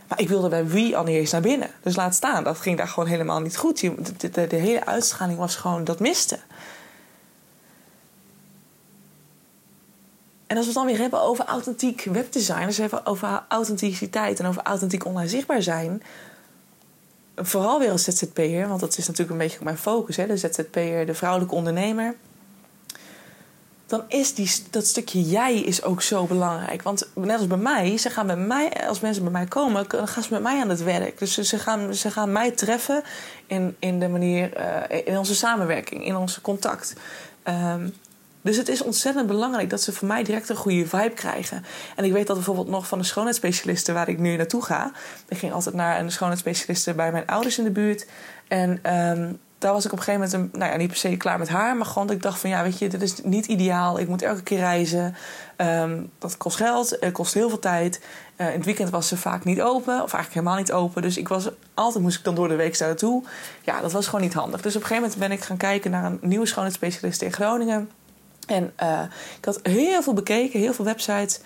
Maar 0.08 0.20
ik 0.20 0.28
wilde 0.28 0.50
bij 0.50 0.68
wie 0.68 0.98
al 0.98 1.04
niet 1.04 1.16
eens 1.16 1.32
naar 1.32 1.42
binnen. 1.42 1.70
Dus 1.82 1.96
laat 1.96 2.16
staan, 2.16 2.44
dat 2.44 2.60
ging 2.60 2.78
daar 2.78 2.88
gewoon 2.88 3.10
helemaal 3.10 3.40
niet 3.40 3.58
goed. 3.58 3.80
De, 3.80 4.30
de, 4.32 4.48
de 4.48 4.56
hele 4.56 4.86
uitstraling 4.86 5.38
was 5.38 5.56
gewoon, 5.56 5.84
dat 5.84 6.00
miste. 6.00 6.40
En 10.48 10.58
als 10.58 10.66
we 10.66 10.72
het 10.72 10.82
dan 10.82 10.86
weer 10.86 11.02
hebben 11.02 11.22
over 11.22 11.46
authentiek 11.46 12.04
webdesign, 12.04 12.66
dus 12.66 12.78
even 12.78 13.06
over 13.06 13.44
authenticiteit 13.48 14.40
en 14.40 14.46
over 14.46 14.62
authentiek 14.62 15.06
online 15.06 15.30
zichtbaar 15.30 15.62
zijn, 15.62 16.02
vooral 17.38 17.80
weer 17.80 17.92
als 17.92 18.04
ZZP'er, 18.04 18.68
want 18.68 18.80
dat 18.80 18.98
is 18.98 19.08
natuurlijk 19.08 19.32
een 19.32 19.48
beetje 19.48 19.64
mijn 19.64 19.78
focus, 19.78 20.16
hè, 20.16 20.28
de 20.28 20.38
ZZP'er, 20.38 21.06
de 21.06 21.14
vrouwelijke 21.14 21.56
ondernemer. 21.56 22.16
Dan 23.86 24.04
is 24.08 24.34
die, 24.34 24.52
dat 24.70 24.86
stukje 24.86 25.22
jij 25.22 25.60
is 25.60 25.84
ook 25.84 26.02
zo 26.02 26.26
belangrijk. 26.26 26.82
Want 26.82 27.10
net 27.14 27.38
als 27.38 27.48
bij 27.48 27.58
mij, 27.58 27.98
ze 27.98 28.10
gaan 28.10 28.28
bij 28.28 28.36
mij, 28.36 28.88
als 28.88 29.00
mensen 29.00 29.24
bij 29.24 29.32
mij 29.32 29.46
komen, 29.46 29.86
gaan 29.90 30.24
ze 30.24 30.34
met 30.34 30.42
mij 30.42 30.62
aan 30.62 30.70
het 30.70 30.84
werk. 30.84 31.20
Dus 31.20 31.34
ze 31.38 31.60
gaan, 31.60 31.94
ze 31.94 32.12
gaan 32.12 32.32
mij 32.32 32.52
treffen 32.52 33.04
in, 33.46 33.76
in 33.80 34.00
de 34.00 34.08
manier, 34.08 34.58
uh, 34.90 35.02
in 35.06 35.18
onze 35.18 35.36
samenwerking, 35.36 36.06
in 36.06 36.16
onze 36.16 36.42
contact. 36.42 36.94
Um, 37.44 37.94
Dus 38.48 38.58
het 38.58 38.70
is 38.70 38.82
ontzettend 38.82 39.28
belangrijk 39.28 39.70
dat 39.70 39.82
ze 39.82 39.94
van 39.94 40.08
mij 40.08 40.24
direct 40.24 40.50
een 40.50 40.56
goede 40.56 40.88
vibe 40.88 41.14
krijgen. 41.14 41.66
En 41.96 42.04
ik 42.04 42.12
weet 42.12 42.28
dat 42.28 42.36
bijvoorbeeld 42.36 42.68
nog 42.68 42.88
van 42.88 42.98
de 42.98 43.04
schoonheidsspecialisten 43.04 43.94
waar 43.94 44.10
ik 44.10 44.20
nu 44.20 44.36
naartoe 44.36 44.64
ga. 44.64 44.92
Ik 45.28 45.38
ging 45.38 45.54
altijd 45.54 45.76
naar 45.76 46.00
een 46.00 46.12
schoonheidsspecialiste 46.12 46.94
bij 46.94 47.12
mijn 47.12 47.28
ouders 47.28 47.58
in 47.58 47.64
de 47.64 47.72
buurt. 47.72 48.08
En 48.48 48.80
ehm, 48.82 49.34
daar 49.58 49.74
was 49.74 49.86
ik 49.86 49.92
op 49.92 49.98
een 49.98 50.04
gegeven 50.04 50.30
moment, 50.30 50.54
een, 50.54 50.60
nou 50.60 50.72
ja, 50.72 50.78
niet 50.78 50.88
per 50.88 50.98
se 50.98 51.18
klaar 51.18 51.40
met 51.40 51.50
haar, 51.50 51.76
maar 51.76 51.86
gewoon 51.86 52.12
ik 52.12 52.22
dacht 52.22 52.40
van 52.40 52.50
ja, 52.50 52.64
weet 52.64 52.80
je, 52.80 52.90
dit 52.90 53.02
is 53.02 53.22
niet 53.24 53.46
ideaal. 53.46 54.00
Ik 54.00 54.08
moet 54.08 54.22
elke 54.22 54.44
keer 54.44 54.58
reizen. 54.58 55.16
Ehm, 55.56 56.02
dat 56.20 56.38
kost 56.38 56.58
geld, 56.58 56.98
het 57.00 57.14
kost 57.14 57.34
heel 57.34 57.50
veel 57.50 57.60
tijd. 57.60 58.02
Uh, 58.38 58.48
in 58.48 58.54
het 58.54 58.66
weekend 58.66 58.90
was 58.90 59.08
ze 59.08 59.18
vaak 59.18 59.44
niet 59.44 59.62
open, 59.62 59.94
of 59.94 60.14
eigenlijk 60.14 60.34
helemaal 60.34 60.58
niet 60.58 60.72
open. 60.72 61.02
Dus 61.02 61.18
ik 61.18 61.28
was, 61.28 61.50
altijd 61.74 62.04
moest 62.04 62.18
ik 62.18 62.24
dan 62.24 62.36
door 62.36 62.48
de 62.48 62.56
week 62.56 62.78
daar 62.78 62.88
naartoe. 62.88 63.24
Ja, 63.62 63.82
dat 63.82 63.92
was 63.92 64.06
gewoon 64.06 64.22
niet 64.22 64.34
handig. 64.34 64.62
Dus 64.62 64.76
op 64.76 64.82
een 64.82 64.88
gegeven 64.88 65.10
moment 65.10 65.28
ben 65.30 65.38
ik 65.38 65.44
gaan 65.44 65.58
kijken 65.58 65.92
naar 65.92 66.06
een 66.06 66.20
nieuwe 66.22 66.46
schoonheidsspecialist 66.46 67.22
in 67.22 67.34
Groningen. 67.34 67.90
En 68.48 68.74
uh, 68.84 69.02
ik 69.38 69.46
had 69.46 69.60
heel 69.64 70.02
veel 70.02 70.14
bekeken, 70.14 70.60
heel 70.60 70.74
veel 70.74 70.86
websites. 70.86 71.40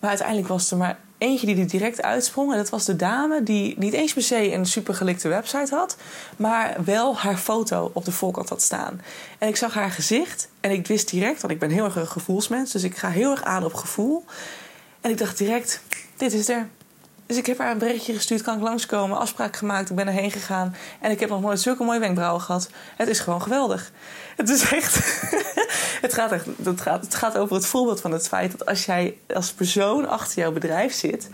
Maar 0.00 0.10
uiteindelijk 0.10 0.48
was 0.48 0.70
er 0.70 0.76
maar 0.76 0.98
eentje 1.18 1.46
die 1.46 1.58
er 1.58 1.68
direct 1.68 2.02
uitsprong. 2.02 2.50
En 2.52 2.56
dat 2.56 2.70
was 2.70 2.84
de 2.84 2.96
dame 2.96 3.42
die 3.42 3.78
niet 3.78 3.92
eens 3.92 4.12
per 4.12 4.22
se 4.22 4.52
een 4.52 4.66
supergelikte 4.66 5.28
website 5.28 5.74
had, 5.74 5.96
maar 6.36 6.76
wel 6.84 7.16
haar 7.16 7.36
foto 7.36 7.90
op 7.94 8.04
de 8.04 8.12
voorkant 8.12 8.48
had 8.48 8.62
staan. 8.62 9.00
En 9.38 9.48
ik 9.48 9.56
zag 9.56 9.74
haar 9.74 9.90
gezicht 9.90 10.48
en 10.60 10.70
ik 10.70 10.86
wist 10.86 11.10
direct, 11.10 11.40
want 11.40 11.52
ik 11.52 11.58
ben 11.58 11.70
heel 11.70 11.84
erg 11.84 11.96
een 11.96 12.06
gevoelsmens, 12.06 12.72
dus 12.72 12.82
ik 12.82 12.96
ga 12.96 13.08
heel 13.08 13.30
erg 13.30 13.42
aan 13.42 13.64
op 13.64 13.74
gevoel. 13.74 14.24
En 15.00 15.10
ik 15.10 15.18
dacht 15.18 15.38
direct: 15.38 15.80
dit 16.16 16.32
is 16.32 16.48
er. 16.48 16.68
Dus 17.26 17.36
ik 17.36 17.46
heb 17.46 17.58
haar 17.58 17.70
een 17.70 17.78
berichtje 17.78 18.14
gestuurd, 18.14 18.42
kan 18.42 18.56
ik 18.56 18.62
langskomen, 18.62 19.18
afspraak 19.18 19.56
gemaakt, 19.56 19.90
ik 19.90 19.96
ben 19.96 20.06
erheen 20.06 20.30
gegaan. 20.30 20.74
En 21.00 21.10
ik 21.10 21.20
heb 21.20 21.28
nog 21.28 21.40
nooit 21.40 21.60
zulke 21.60 21.84
mooie 21.84 21.98
wenkbrauwen 21.98 22.40
gehad. 22.40 22.70
Het 22.96 23.08
is 23.08 23.20
gewoon 23.20 23.42
geweldig. 23.42 23.92
Het 24.36 24.48
is 24.48 24.70
echt. 24.70 24.94
het, 26.04 26.14
gaat 26.14 26.32
echt 26.32 26.46
het, 26.64 26.80
gaat, 26.80 27.04
het 27.04 27.14
gaat 27.14 27.36
over 27.36 27.56
het 27.56 27.66
voorbeeld 27.66 28.00
van 28.00 28.12
het 28.12 28.28
feit 28.28 28.50
dat 28.50 28.66
als 28.66 28.84
jij 28.84 29.16
als 29.34 29.52
persoon 29.52 30.08
achter 30.08 30.38
jouw 30.38 30.52
bedrijf 30.52 30.92
zit. 30.92 31.30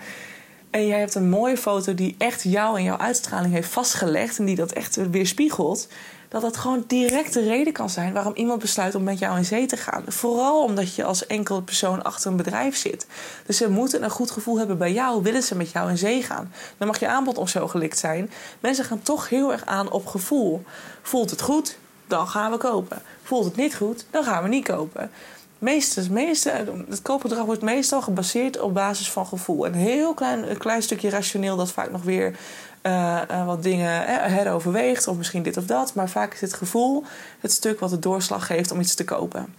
En 0.71 0.87
jij 0.87 0.99
hebt 0.99 1.15
een 1.15 1.29
mooie 1.29 1.57
foto 1.57 1.95
die 1.95 2.15
echt 2.19 2.43
jou 2.43 2.77
en 2.77 2.85
jouw 2.85 2.99
uitstraling 2.99 3.53
heeft 3.53 3.69
vastgelegd. 3.69 4.39
En 4.39 4.45
die 4.45 4.57
dat 4.57 4.73
echt 4.73 5.11
weerspiegelt 5.11 5.89
dat 6.31 6.43
dat 6.43 6.57
gewoon 6.57 6.85
direct 6.87 7.33
de 7.33 7.43
reden 7.43 7.73
kan 7.73 7.91
zijn 7.91 8.13
waarom 8.13 8.35
iemand 8.35 8.61
besluit 8.61 8.95
om 8.95 9.03
met 9.03 9.19
jou 9.19 9.37
in 9.37 9.45
zee 9.45 9.67
te 9.67 9.77
gaan. 9.77 10.03
Vooral 10.07 10.63
omdat 10.63 10.95
je 10.95 11.05
als 11.05 11.27
enkele 11.27 11.63
persoon 11.63 12.03
achter 12.03 12.31
een 12.31 12.37
bedrijf 12.37 12.77
zit. 12.77 13.07
Dus 13.47 13.57
ze 13.57 13.71
moeten 13.71 14.03
een 14.03 14.11
goed 14.11 14.31
gevoel 14.31 14.59
hebben 14.59 14.79
bij 14.79 14.93
jou, 14.93 15.23
willen 15.23 15.43
ze 15.43 15.57
met 15.57 15.71
jou 15.71 15.91
in 15.91 15.99
zee 15.99 16.23
gaan. 16.23 16.53
Dan 16.79 16.87
mag 16.87 17.01
je 17.01 17.09
aanbod 17.09 17.39
of 17.39 17.49
zo 17.49 17.69
gelikt 17.69 17.99
zijn. 17.99 18.31
Mensen 18.61 18.85
gaan 18.85 19.03
toch 19.03 19.29
heel 19.29 19.53
erg 19.53 19.67
aan 19.67 19.91
op 19.91 20.07
gevoel. 20.07 20.63
Voelt 21.03 21.31
het 21.31 21.41
goed? 21.41 21.77
Dan 22.07 22.29
gaan 22.29 22.51
we 22.51 22.57
kopen. 22.57 23.03
Voelt 23.23 23.45
het 23.45 23.57
niet 23.57 23.77
goed? 23.77 24.07
Dan 24.11 24.25
gaan 24.25 24.43
we 24.43 24.49
niet 24.49 24.65
kopen. 24.65 25.11
Meeste, 25.59 26.13
meeste, 26.13 26.51
het 26.89 27.03
koopgedrag 27.03 27.45
wordt 27.45 27.63
meestal 27.63 28.03
gebaseerd 28.03 28.61
op 28.61 28.75
basis 28.75 29.11
van 29.11 29.27
gevoel. 29.27 29.67
Een 29.67 29.75
heel 29.75 30.15
klein, 30.15 30.51
een 30.51 30.59
klein 30.59 30.83
stukje 30.83 31.11
rationeel 31.11 31.57
dat 31.57 31.71
vaak 31.71 31.91
nog 31.91 32.03
weer 32.03 32.37
uh, 32.83 33.47
wat 33.47 33.63
dingen 33.63 34.05
heroverweegt, 34.31 35.07
of 35.07 35.17
misschien 35.17 35.43
dit 35.43 35.57
of 35.57 35.65
dat. 35.65 35.95
Maar 35.95 36.09
vaak 36.09 36.35
is 36.35 36.41
het 36.41 36.55
gevoel 36.55 37.05
het 37.41 37.53
stuk 37.53 37.81
wat 37.81 37.91
de 37.91 37.99
doorslag 37.99 38.47
geeft 38.47 38.73
om 38.73 38.81
iets 38.81 38.95
te 38.95 39.05
kopen. 39.05 39.55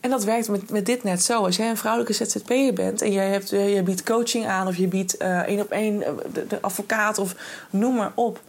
En 0.00 0.10
dat 0.10 0.24
werkt 0.24 0.48
met, 0.48 0.70
met 0.70 0.86
dit 0.86 1.02
net 1.02 1.22
zo. 1.22 1.44
Als 1.44 1.56
jij 1.56 1.68
een 1.68 1.76
vrouwelijke 1.76 2.24
ZZP'er 2.24 2.72
bent 2.72 3.02
en 3.02 3.12
jij 3.12 3.28
hebt, 3.28 3.50
je 3.50 3.82
biedt 3.84 4.02
coaching 4.02 4.46
aan, 4.46 4.66
of 4.66 4.76
je 4.76 4.88
biedt 4.88 5.16
één 5.16 5.60
op 5.60 5.70
één 5.70 5.98
de, 6.32 6.58
advocaat 6.60 7.18
of 7.18 7.34
noem 7.70 7.94
maar 7.94 8.12
op. 8.14 8.40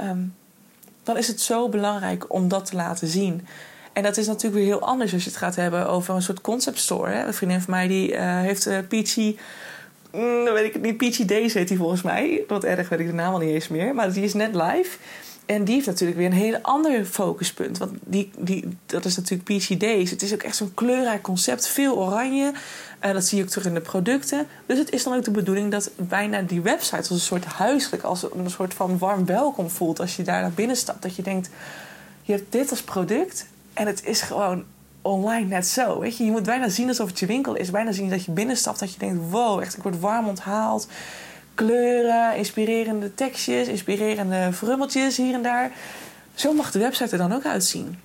Um, 0.00 0.34
dan 1.02 1.16
is 1.16 1.28
het 1.28 1.40
zo 1.40 1.68
belangrijk 1.68 2.32
om 2.32 2.48
dat 2.48 2.66
te 2.66 2.76
laten 2.76 3.08
zien. 3.08 3.46
En 3.92 4.02
dat 4.02 4.16
is 4.16 4.26
natuurlijk 4.26 4.54
weer 4.54 4.64
heel 4.64 4.86
anders 4.86 5.12
als 5.12 5.24
je 5.24 5.28
het 5.30 5.38
gaat 5.38 5.56
hebben 5.56 5.88
over 5.88 6.14
een 6.14 6.22
soort 6.22 6.40
concept 6.40 6.78
store. 6.78 7.10
Hè? 7.10 7.26
Een 7.26 7.34
vriendin 7.34 7.60
van 7.60 7.70
mij 7.70 7.88
die 7.88 8.16
heeft 8.16 8.66
uh, 8.66 8.78
Peachy 8.88 9.36
Mm, 10.12 10.44
dan 10.44 10.54
weet 10.54 10.64
ik 10.64 10.72
het 10.72 10.82
niet. 10.82 10.96
Peachy 10.96 11.24
Days 11.24 11.54
heet 11.54 11.68
hij 11.68 11.78
volgens 11.78 12.02
mij. 12.02 12.44
Wat 12.48 12.64
erg 12.64 12.88
weet 12.88 13.00
ik 13.00 13.06
de 13.06 13.12
naam 13.12 13.32
al 13.32 13.38
niet 13.38 13.54
eens 13.54 13.68
meer. 13.68 13.94
Maar 13.94 14.12
die 14.12 14.24
is 14.24 14.34
net 14.34 14.54
live. 14.54 14.96
En 15.46 15.64
die 15.64 15.74
heeft 15.74 15.86
natuurlijk 15.86 16.18
weer 16.18 16.26
een 16.26 16.32
heel 16.32 16.58
ander 16.62 17.04
focuspunt. 17.04 17.78
Want 17.78 17.92
die, 18.04 18.30
die, 18.38 18.76
dat 18.86 19.04
is 19.04 19.16
natuurlijk 19.16 19.44
Peachy 19.44 19.76
Days. 19.76 20.10
Het 20.10 20.22
is 20.22 20.32
ook 20.32 20.42
echt 20.42 20.56
zo'n 20.56 20.74
kleurrijk 20.74 21.22
concept. 21.22 21.68
Veel 21.68 21.96
oranje. 21.96 22.52
En 22.98 23.14
dat 23.14 23.24
zie 23.24 23.38
je 23.38 23.44
ook 23.44 23.50
terug 23.50 23.66
in 23.66 23.74
de 23.74 23.80
producten. 23.80 24.46
Dus 24.66 24.78
het 24.78 24.90
is 24.90 25.02
dan 25.02 25.14
ook 25.14 25.24
de 25.24 25.30
bedoeling 25.30 25.70
dat 25.70 25.90
bijna 25.96 26.42
die 26.42 26.60
website 26.60 26.96
als 26.96 27.10
een 27.10 27.18
soort 27.18 27.44
huiselijk, 27.44 28.02
als 28.02 28.22
een 28.22 28.50
soort 28.50 28.74
van 28.74 28.98
warm 28.98 29.26
welkom 29.26 29.70
voelt 29.70 30.00
als 30.00 30.16
je 30.16 30.22
daar 30.22 30.40
naar 30.40 30.52
binnen 30.52 30.76
stapt. 30.76 31.02
Dat 31.02 31.16
je 31.16 31.22
denkt, 31.22 31.50
je 32.22 32.32
hebt 32.32 32.52
dit 32.52 32.70
als 32.70 32.82
product 32.82 33.46
en 33.72 33.86
het 33.86 34.04
is 34.04 34.20
gewoon 34.20 34.64
online 35.02 35.46
net 35.46 35.66
zo. 35.66 35.98
Weet 35.98 36.16
je? 36.16 36.24
je 36.24 36.30
moet 36.30 36.42
bijna 36.42 36.68
zien 36.68 36.88
alsof 36.88 37.08
het 37.08 37.18
je 37.18 37.26
winkel 37.26 37.54
is. 37.54 37.70
Bijna 37.70 37.92
zien 37.92 38.10
dat 38.10 38.24
je 38.24 38.30
binnenstapt. 38.30 38.78
Dat 38.78 38.92
je 38.92 38.98
denkt, 38.98 39.30
wow, 39.30 39.60
echt, 39.60 39.76
ik 39.76 39.82
word 39.82 40.00
warm 40.00 40.28
onthaald. 40.28 40.86
Kleuren, 41.54 42.36
inspirerende 42.36 43.14
tekstjes, 43.14 43.68
inspirerende 43.68 44.52
frummeltjes 44.52 45.16
hier 45.16 45.34
en 45.34 45.42
daar. 45.42 45.72
Zo 46.34 46.52
mag 46.52 46.70
de 46.70 46.78
website 46.78 47.12
er 47.12 47.18
dan 47.18 47.32
ook 47.32 47.44
uitzien. 47.44 47.98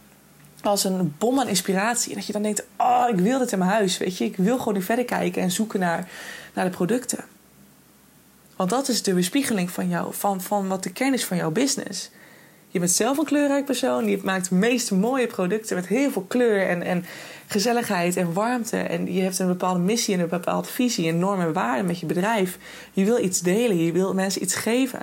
Als 0.62 0.84
een 0.84 1.16
bom 1.18 1.40
aan 1.40 1.48
inspiratie. 1.48 2.10
En 2.10 2.16
dat 2.16 2.26
je 2.26 2.34
dan 2.34 2.42
denkt, 2.42 2.64
oh, 2.78 3.06
ik 3.10 3.20
wil 3.20 3.40
dit 3.40 3.52
in 3.52 3.60
mijn 3.60 3.72
huis. 3.72 3.98
Weet 3.98 4.18
je? 4.18 4.26
Ik 4.26 4.38
wil 4.38 4.58
gewoon 4.58 4.74
nu 4.74 4.82
verder 4.82 5.06
kijken 5.06 5.42
en 5.42 5.52
zoeken 5.52 5.80
naar, 5.80 6.10
naar 6.54 6.66
de 6.66 6.72
producten. 6.72 7.24
Want 8.56 8.70
dat 8.70 8.88
is 8.88 9.04
de 9.04 9.14
weerspiegeling 9.14 9.72
van 9.72 9.90
jou, 9.90 10.14
van, 10.14 10.42
van 10.42 10.68
wat 10.68 10.84
de 10.84 10.92
kern 10.92 11.14
is 11.14 11.26
van 11.26 11.38
jouw 11.38 11.52
business. 11.52 12.10
Je 12.76 12.82
bent 12.82 12.94
zelf 12.94 13.18
een 13.18 13.26
kleurrijk 13.26 13.66
persoon. 13.66 14.08
Je 14.08 14.20
maakt 14.24 14.50
de 14.50 14.56
meest 14.56 14.92
mooie 14.92 15.28
producten 15.28 15.76
met 15.76 15.88
heel 15.88 16.12
veel 16.12 16.26
kleur 16.28 16.68
en, 16.68 16.82
en 16.82 17.06
gezelligheid 17.48 18.18
en 18.18 18.34
warmte. 18.34 18.78
En 18.78 19.14
je 19.14 19.22
hebt 19.22 19.40
een 19.40 19.48
bepaalde 19.48 19.80
missie 19.80 20.14
en 20.14 20.20
een 20.20 20.30
bepaalde 20.30 20.68
visie 20.68 21.08
en 21.08 21.20
normen 21.20 21.46
en 21.46 21.54
waarden 21.54 21.86
met 21.86 22.00
je 22.00 22.06
bedrijf. 22.06 22.58
Je 22.94 23.06
wil 23.06 23.24
iets 23.24 23.42
delen, 23.42 23.78
je 23.78 23.92
wil 23.92 24.14
mensen 24.14 24.42
iets 24.42 24.56
geven. 24.56 25.00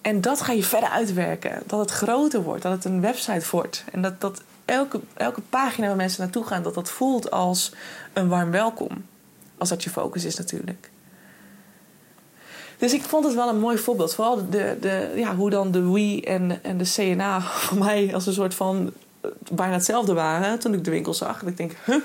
En 0.00 0.20
dat 0.20 0.40
ga 0.40 0.52
je 0.52 0.62
verder 0.62 0.88
uitwerken. 0.88 1.62
Dat 1.66 1.80
het 1.80 1.90
groter 1.90 2.42
wordt, 2.42 2.62
dat 2.62 2.72
het 2.72 2.84
een 2.84 3.00
website 3.00 3.46
wordt. 3.50 3.84
En 3.92 4.02
dat, 4.02 4.20
dat 4.20 4.42
elke, 4.64 5.00
elke 5.14 5.40
pagina 5.40 5.86
waar 5.86 5.96
mensen 5.96 6.22
naartoe 6.22 6.44
gaan, 6.44 6.62
dat 6.62 6.74
dat 6.74 6.90
voelt 6.90 7.30
als 7.30 7.72
een 8.12 8.28
warm 8.28 8.50
welkom. 8.50 9.04
Als 9.56 9.68
dat 9.68 9.84
je 9.84 9.90
focus 9.90 10.24
is 10.24 10.36
natuurlijk. 10.36 10.90
Dus 12.78 12.92
ik 12.92 13.02
vond 13.02 13.24
het 13.24 13.34
wel 13.34 13.48
een 13.48 13.58
mooi 13.58 13.78
voorbeeld. 13.78 14.14
Vooral 14.14 14.50
de, 14.50 14.76
de, 14.80 15.12
ja, 15.16 15.36
hoe 15.36 15.50
dan 15.50 15.70
de 15.70 15.90
Wii 15.90 16.20
en, 16.20 16.62
en 16.62 16.78
de 16.78 16.90
CNA 16.94 17.40
voor 17.66 17.78
mij 17.78 18.14
als 18.14 18.26
een 18.26 18.32
soort 18.32 18.54
van 18.54 18.92
eh, 19.20 19.30
bijna 19.52 19.72
hetzelfde 19.72 20.12
waren 20.12 20.58
toen 20.58 20.74
ik 20.74 20.84
de 20.84 20.90
winkel 20.90 21.14
zag. 21.14 21.42
En 21.42 21.48
ik 21.48 21.56
denk, 21.56 21.72
huh, 21.84 22.02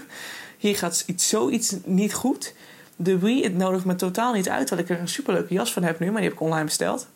hier 0.57 0.77
gaat 0.77 1.03
iets, 1.07 1.29
zoiets 1.29 1.75
niet 1.85 2.13
goed. 2.13 2.53
De 2.95 3.19
Wii, 3.19 3.43
het 3.43 3.57
nodigt 3.57 3.85
me 3.85 3.95
totaal 3.95 4.33
niet 4.33 4.49
uit 4.49 4.69
dat 4.69 4.79
ik 4.79 4.89
er 4.89 4.99
een 4.99 5.07
superleuke 5.07 5.53
jas 5.53 5.73
van 5.73 5.83
heb 5.83 5.99
nu, 5.99 6.05
maar 6.05 6.21
die 6.21 6.29
heb 6.29 6.33
ik 6.33 6.41
online 6.41 6.65
besteld. 6.65 7.07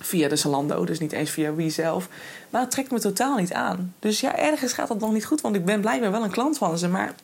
Via 0.00 0.28
de 0.28 0.36
Zalando, 0.36 0.84
dus 0.84 0.98
niet 0.98 1.12
eens 1.12 1.30
via 1.30 1.54
Wii 1.54 1.70
zelf. 1.70 2.08
Maar 2.50 2.60
het 2.60 2.70
trekt 2.70 2.90
me 2.90 3.00
totaal 3.00 3.36
niet 3.36 3.52
aan. 3.52 3.94
Dus 3.98 4.20
ja, 4.20 4.38
ergens 4.38 4.72
gaat 4.72 4.88
dat 4.88 5.00
nog 5.00 5.12
niet 5.12 5.24
goed, 5.24 5.40
want 5.40 5.54
ik 5.54 5.64
ben 5.64 5.80
blijkbaar 5.80 6.10
wel 6.10 6.24
een 6.24 6.30
klant 6.30 6.58
van 6.58 6.78
ze. 6.78 6.88
Maar 6.88 7.14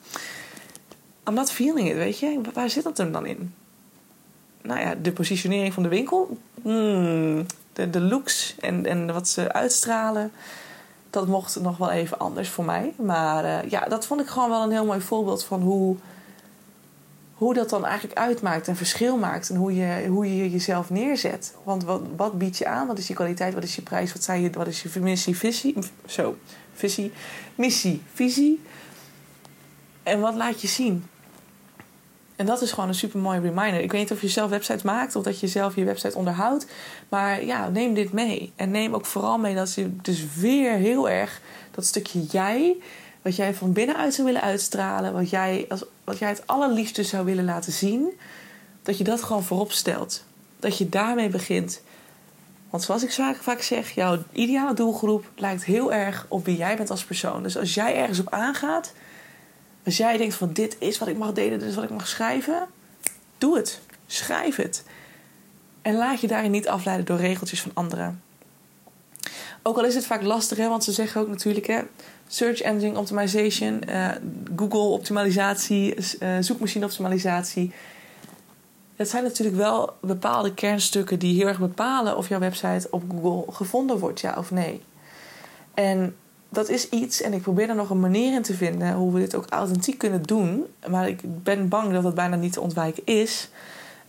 I'm 1.29 1.35
not 1.35 1.51
feeling 1.51 1.89
it, 1.89 1.97
weet 1.97 2.19
je. 2.19 2.41
Waar 2.53 2.71
zit 2.71 2.85
dat 2.85 2.99
er 2.99 3.13
dan 3.13 3.27
in? 3.27 3.55
Nou 4.69 4.81
ja, 4.81 4.95
de 5.03 5.13
positionering 5.13 5.75
van 5.75 5.83
de 5.83 5.89
winkel. 5.89 6.39
Hmm, 6.63 7.47
de, 7.73 7.91
de 7.91 8.01
looks 8.01 8.55
en, 8.61 8.87
en 8.87 9.13
wat 9.13 9.29
ze 9.29 9.53
uitstralen. 9.53 10.33
Dat 11.11 11.27
mocht 11.27 11.61
nog 11.61 11.77
wel 11.77 11.91
even 11.91 12.19
anders 12.19 12.49
voor 12.49 12.65
mij. 12.65 12.95
Maar 12.97 13.45
uh, 13.45 13.71
ja, 13.71 13.85
dat 13.85 14.07
vond 14.07 14.21
ik 14.21 14.27
gewoon 14.27 14.51
wel 14.51 14.63
een 14.63 14.71
heel 14.71 14.85
mooi 14.85 15.01
voorbeeld 15.01 15.45
van 15.45 15.63
hoe, 15.63 15.97
hoe 17.35 17.55
dat 17.55 17.71
dan 17.71 17.85
eigenlijk 17.85 18.19
uitmaakt 18.19 18.69
en 18.69 18.77
verschil 18.77 19.17
maakt. 19.17 19.51
En 19.51 19.57
hoe 19.57 19.75
je, 19.75 20.07
hoe 20.09 20.37
je 20.37 20.51
jezelf 20.51 20.91
neerzet. 20.91 21.55
Want 21.63 21.85
wat, 21.85 22.03
wat 22.17 22.39
bied 22.39 22.59
je 22.59 22.67
aan? 22.67 22.87
Wat 22.87 22.99
is 22.99 23.09
je 23.09 23.15
kwaliteit? 23.15 23.55
Wat 23.55 23.63
is 23.63 23.77
je 23.77 23.83
prijs? 23.83 24.13
Wat, 24.13 24.25
zijn 24.25 24.41
je, 24.41 24.51
wat 24.51 24.67
is 24.67 24.83
je 24.83 25.01
missie, 25.01 25.37
visie? 25.37 25.77
Zo, 26.07 26.37
visie. 26.75 27.13
Missie, 27.55 28.03
visie. 28.15 28.61
En 30.03 30.21
wat 30.21 30.35
laat 30.35 30.61
je 30.61 30.69
zien? 30.69 31.05
En 32.39 32.47
dat 32.47 32.63
is 32.63 32.73
gewoon 32.73 32.89
een 32.89 32.95
super 32.95 33.21
mooie 33.21 33.41
reminder. 33.41 33.81
Ik 33.81 33.93
weet 33.93 34.01
niet 34.01 34.13
of 34.13 34.21
je 34.21 34.29
zelf 34.29 34.51
websites 34.51 34.83
maakt 34.83 35.17
of 35.17 35.23
dat 35.23 35.41
je 35.41 35.47
zelf 35.47 35.75
je 35.75 35.85
website 35.85 36.17
onderhoudt. 36.17 36.67
Maar 37.09 37.45
ja, 37.45 37.69
neem 37.69 37.95
dit 37.95 38.13
mee. 38.13 38.53
En 38.57 38.71
neem 38.71 38.95
ook 38.95 39.07
vooral 39.07 39.39
mee 39.39 39.55
dat 39.55 39.75
je 39.75 39.97
dus 40.03 40.35
weer 40.35 40.73
heel 40.73 41.09
erg 41.09 41.41
dat 41.71 41.85
stukje 41.85 42.23
jij, 42.23 42.77
wat 43.23 43.37
jij 43.37 43.55
van 43.55 43.73
binnenuit 43.73 44.15
zou 44.15 44.27
willen 44.27 44.43
uitstralen, 44.43 45.13
wat 45.13 45.31
jij, 45.31 45.67
als, 45.69 45.85
wat 46.05 46.19
jij 46.19 46.29
het 46.29 46.47
allerliefste 46.47 47.03
zou 47.03 47.25
willen 47.25 47.45
laten 47.45 47.73
zien, 47.73 48.13
dat 48.83 48.99
je 48.99 49.05
dat 49.05 49.23
gewoon 49.23 49.45
voorop 49.45 49.73
stelt. 49.73 50.25
Dat 50.59 50.79
je 50.79 50.89
daarmee 50.89 51.29
begint. 51.29 51.81
Want 52.71 52.83
zoals 52.83 53.03
ik 53.03 53.13
vaak, 53.13 53.37
vaak 53.37 53.63
zeg, 53.63 53.91
jouw 53.91 54.19
ideale 54.33 54.75
doelgroep 54.75 55.31
lijkt 55.37 55.65
heel 55.65 55.93
erg 55.93 56.27
op 56.29 56.45
wie 56.45 56.57
jij 56.57 56.77
bent 56.77 56.91
als 56.91 57.05
persoon. 57.05 57.43
Dus 57.43 57.57
als 57.57 57.75
jij 57.75 57.97
ergens 57.97 58.19
op 58.19 58.31
aangaat, 58.31 58.93
als 59.89 59.97
jij 59.97 60.17
denkt 60.17 60.35
van 60.35 60.53
dit 60.53 60.77
is 60.79 60.99
wat 60.99 61.09
ik 61.09 61.17
mag 61.17 61.33
delen, 61.33 61.59
dit 61.59 61.69
is 61.69 61.75
wat 61.75 61.85
ik 61.85 61.91
mag 61.91 62.09
schrijven, 62.09 62.67
doe 63.39 63.57
het. 63.57 63.81
Schrijf 64.07 64.57
het. 64.57 64.85
En 65.83 65.95
laat 65.95 66.21
je 66.21 66.27
daarin 66.27 66.51
niet 66.51 66.69
afleiden 66.69 67.07
door 67.07 67.19
regeltjes 67.19 67.61
van 67.61 67.71
anderen. 67.75 68.23
Ook 69.63 69.77
al 69.77 69.85
is 69.85 69.95
het 69.95 70.07
vaak 70.07 70.23
lastig, 70.23 70.59
hè, 70.59 70.69
want 70.69 70.85
ze 70.85 70.93
zeggen 70.93 71.21
ook 71.21 71.29
natuurlijk... 71.29 71.67
Hè, 71.67 71.81
search 72.27 72.61
engine 72.61 72.99
optimization, 72.99 73.83
uh, 73.89 74.09
Google 74.57 74.79
optimalisatie, 74.79 75.95
uh, 75.97 76.37
zoekmachine 76.41 76.85
optimalisatie. 76.85 77.73
Het 78.97 79.09
zijn 79.09 79.23
natuurlijk 79.23 79.57
wel 79.57 79.97
bepaalde 80.01 80.55
kernstukken 80.55 81.19
die 81.19 81.35
heel 81.35 81.47
erg 81.47 81.59
bepalen 81.59 82.17
of 82.17 82.29
jouw 82.29 82.39
website 82.39 82.87
op 82.91 83.03
Google 83.11 83.53
gevonden 83.53 83.99
wordt, 83.99 84.21
ja 84.21 84.35
of 84.39 84.51
nee. 84.51 84.83
En 85.75 86.17
dat 86.49 86.69
is 86.69 86.89
iets, 86.89 87.21
en 87.21 87.33
ik 87.33 87.43
probeer 87.43 87.69
er 87.69 87.75
nog 87.75 87.91
een 87.91 88.01
manier 88.01 88.35
in 88.35 88.43
te 88.43 88.55
vinden 88.55 88.93
hoe 88.93 89.13
we 89.13 89.21
dit 89.21 89.35
ook 89.35 89.47
authentiek 89.49 89.99
kunnen 89.99 90.23
doen. 90.23 90.67
Maar 90.89 91.09
ik 91.09 91.43
ben 91.43 91.69
bang 91.69 91.93
dat 91.93 92.03
dat 92.03 92.15
bijna 92.15 92.37
niet 92.37 92.53
te 92.53 92.61
ontwijken 92.61 93.03
is. 93.05 93.49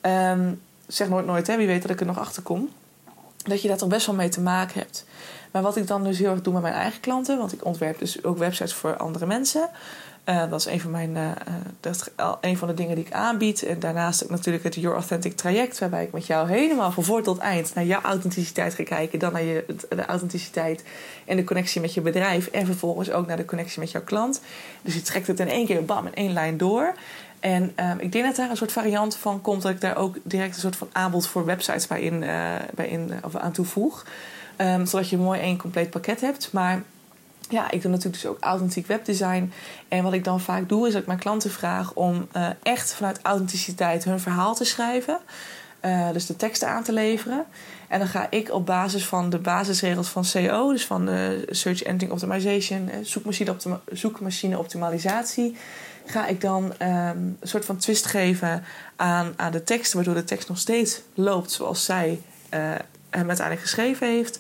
Um, 0.02 0.62
zeg 0.88 1.10
nooit 1.10 1.26
nooit, 1.26 1.48
hè, 1.48 1.58
wie 1.58 1.68
weet 1.68 1.82
dat 1.82 1.92
ik 1.92 2.00
er 2.00 2.06
nog 2.06 2.20
achter 2.20 2.44
kom. 2.44 2.70
Dat 3.44 3.62
je 3.62 3.68
daar 3.68 3.78
toch 3.78 3.90
best 3.90 4.06
wel 4.06 4.16
mee 4.16 4.30
te 4.30 4.42
maken 4.42 4.80
hebt. 4.80 5.06
Maar 5.52 5.62
wat 5.62 5.76
ik 5.76 5.88
dan 5.88 6.04
dus 6.04 6.20
heel 6.20 6.32
erg 6.32 6.42
doe 6.42 6.54
met 6.54 6.62
mijn 6.62 6.74
eigen 6.74 7.00
klanten, 7.00 7.38
want 7.38 7.54
ik 7.54 7.66
ontwerp 7.66 8.00
dus 8.00 8.24
ook 8.24 8.38
websites 8.38 8.74
voor 8.74 8.98
andere 8.98 9.26
mensen. 9.26 9.70
Uh, 10.30 10.50
dat 10.50 10.60
is 10.60 10.66
een 10.66 10.82
van, 10.82 10.92
mijn, 10.92 11.16
uh, 11.16 11.32
dat 11.80 12.12
van 12.58 12.68
de 12.68 12.74
dingen 12.74 12.96
die 12.96 13.06
ik 13.06 13.14
aanbied. 13.14 13.64
En 13.64 13.80
daarnaast 13.80 14.24
ook 14.24 14.30
natuurlijk 14.30 14.64
het 14.64 14.76
Your 14.76 14.96
Authentic 14.96 15.36
traject, 15.36 15.80
waarbij 15.80 16.04
ik 16.04 16.12
met 16.12 16.26
jou 16.26 16.50
helemaal 16.50 16.92
van 16.92 17.04
voor 17.04 17.22
tot 17.22 17.38
eind 17.38 17.74
naar 17.76 17.86
jouw 17.86 18.02
authenticiteit 18.02 18.74
ga 18.74 18.84
kijken. 18.84 19.20
Dan 19.20 19.34
naar 19.34 19.44
je, 19.44 19.66
de 19.90 20.06
authenticiteit 20.06 20.84
en 21.26 21.36
de 21.36 21.44
connectie 21.44 21.82
met 21.82 21.94
je 21.94 22.02
bedrijf. 22.02 22.48
En 22.48 22.66
vervolgens 22.66 23.12
ook 23.12 23.28
naar 23.28 23.38
de 23.38 23.46
connectie 23.46 23.80
met 23.80 23.92
jouw 23.92 24.04
klant. 24.04 24.42
Dus 24.82 24.94
je 24.94 25.02
trekt 25.02 25.28
het 25.28 25.40
in 25.40 25.48
één 25.48 25.66
keer, 25.66 25.86
bam, 25.86 26.06
in 26.06 26.16
één 26.16 26.34
lijn 26.34 26.58
door. 26.58 26.94
En 27.40 27.64
um, 27.64 28.00
ik 28.00 28.12
denk 28.12 28.26
dat 28.26 28.36
daar 28.36 28.50
een 28.50 28.58
soort 28.58 28.72
variant 28.72 29.16
van 29.16 29.42
komt, 29.42 29.62
dat 29.62 29.72
ik 29.72 29.82
daar 29.82 29.98
ook 29.98 30.18
direct 30.24 30.56
een 30.56 30.62
soort 30.62 30.76
van 30.76 30.90
aanbod 30.92 31.28
voor 31.28 31.46
websites 31.46 31.88
bij, 31.88 32.02
in, 32.02 32.20
bij 32.76 32.88
in, 32.88 33.12
of 33.24 33.36
aan 33.36 33.52
toevoeg. 33.52 34.06
Um, 34.58 34.86
zodat 34.86 35.10
je 35.10 35.18
mooi 35.18 35.40
één 35.40 35.58
compleet 35.58 35.90
pakket 35.90 36.22
hebt. 36.22 36.50
Maar 36.52 36.84
ja, 37.50 37.72
ik 37.72 37.82
doe 37.82 37.92
natuurlijk 37.92 38.22
dus 38.22 38.32
ook 38.32 38.38
authentiek 38.40 38.88
webdesign. 38.88 39.52
En 39.88 40.04
wat 40.04 40.14
ik 40.14 40.24
dan 40.24 40.40
vaak 40.40 40.70
doe, 40.70 40.88
is 40.88 40.94
dat 40.94 41.02
ik 41.02 41.08
mijn 41.08 41.20
klanten 41.20 41.52
vraag 41.52 41.94
om 41.94 42.28
uh, 42.36 42.48
echt 42.64 42.94
vanuit 42.94 43.20
authenticiteit 43.22 44.04
hun 44.04 44.20
verhaal 44.20 44.56
te 44.56 44.64
schrijven. 44.64 45.20
Uh, 45.86 46.12
dus 46.12 46.26
de 46.26 46.36
teksten 46.36 46.68
aan 46.68 46.84
te 46.84 46.94
leveren. 46.94 47.46
En 47.88 48.00
dan 48.00 48.08
ga 48.08 48.28
ik 48.30 48.52
op 48.52 48.66
basis 48.66 49.06
van 49.06 49.30
de 49.30 49.38
basisregels 49.38 50.10
van 50.10 50.26
SEO, 50.26 50.72
dus 50.72 50.86
van 50.86 51.06
de 51.06 51.48
Search 51.50 51.84
Engine 51.84 52.12
Optimization, 52.12 52.90
zoekmachine, 53.02 53.52
optima 53.52 53.80
zoekmachine 53.92 54.58
optimalisatie, 54.58 55.58
ga 56.06 56.28
ik 56.28 56.42
dan 56.42 56.64
um, 56.64 56.78
een 56.80 57.38
soort 57.42 57.66
van 57.66 57.78
twist 57.78 58.06
geven 58.06 58.64
aan, 58.96 59.34
aan 59.36 59.52
de 59.52 59.64
tekst, 59.64 59.94
waardoor 59.94 60.14
de 60.14 60.24
tekst 60.24 60.48
nog 60.48 60.58
steeds 60.58 61.02
loopt 61.14 61.52
zoals 61.52 61.86
zij 61.86 62.22
hem 63.10 63.28
uiteindelijk 63.28 63.62
geschreven 63.62 64.08
heeft. 64.08 64.40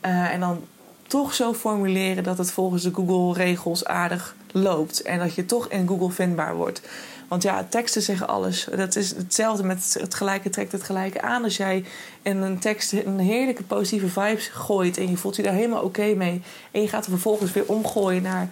En 0.00 0.40
dan 0.40 0.64
toch 1.10 1.34
zo 1.34 1.54
formuleren 1.54 2.24
dat 2.24 2.38
het 2.38 2.50
volgens 2.50 2.82
de 2.82 2.94
Google-regels 2.94 3.84
aardig 3.84 4.34
loopt. 4.52 5.02
En 5.02 5.18
dat 5.18 5.34
je 5.34 5.46
toch 5.46 5.68
in 5.68 5.88
Google 5.88 6.10
vindbaar 6.10 6.54
wordt. 6.54 6.80
Want 7.28 7.42
ja, 7.42 7.66
teksten 7.68 8.02
zeggen 8.02 8.28
alles. 8.28 8.68
Dat 8.76 8.96
is 8.96 9.10
hetzelfde 9.16 9.62
met 9.62 9.96
het 10.00 10.14
gelijke 10.14 10.50
trekt 10.50 10.72
het 10.72 10.82
gelijke 10.82 11.20
aan. 11.20 11.44
Als 11.44 11.56
jij 11.56 11.84
in 12.22 12.36
een 12.36 12.58
tekst 12.58 12.92
een 12.92 13.18
heerlijke 13.18 13.62
positieve 13.62 14.08
vibes 14.08 14.48
gooit 14.48 14.96
en 14.96 15.10
je 15.10 15.16
voelt 15.16 15.36
je 15.36 15.42
daar 15.42 15.52
helemaal 15.52 15.82
oké 15.82 16.14
mee. 16.14 16.42
En 16.70 16.80
je 16.80 16.88
gaat 16.88 17.04
er 17.04 17.10
vervolgens 17.10 17.52
weer 17.52 17.66
omgooien 17.66 18.22
naar 18.22 18.48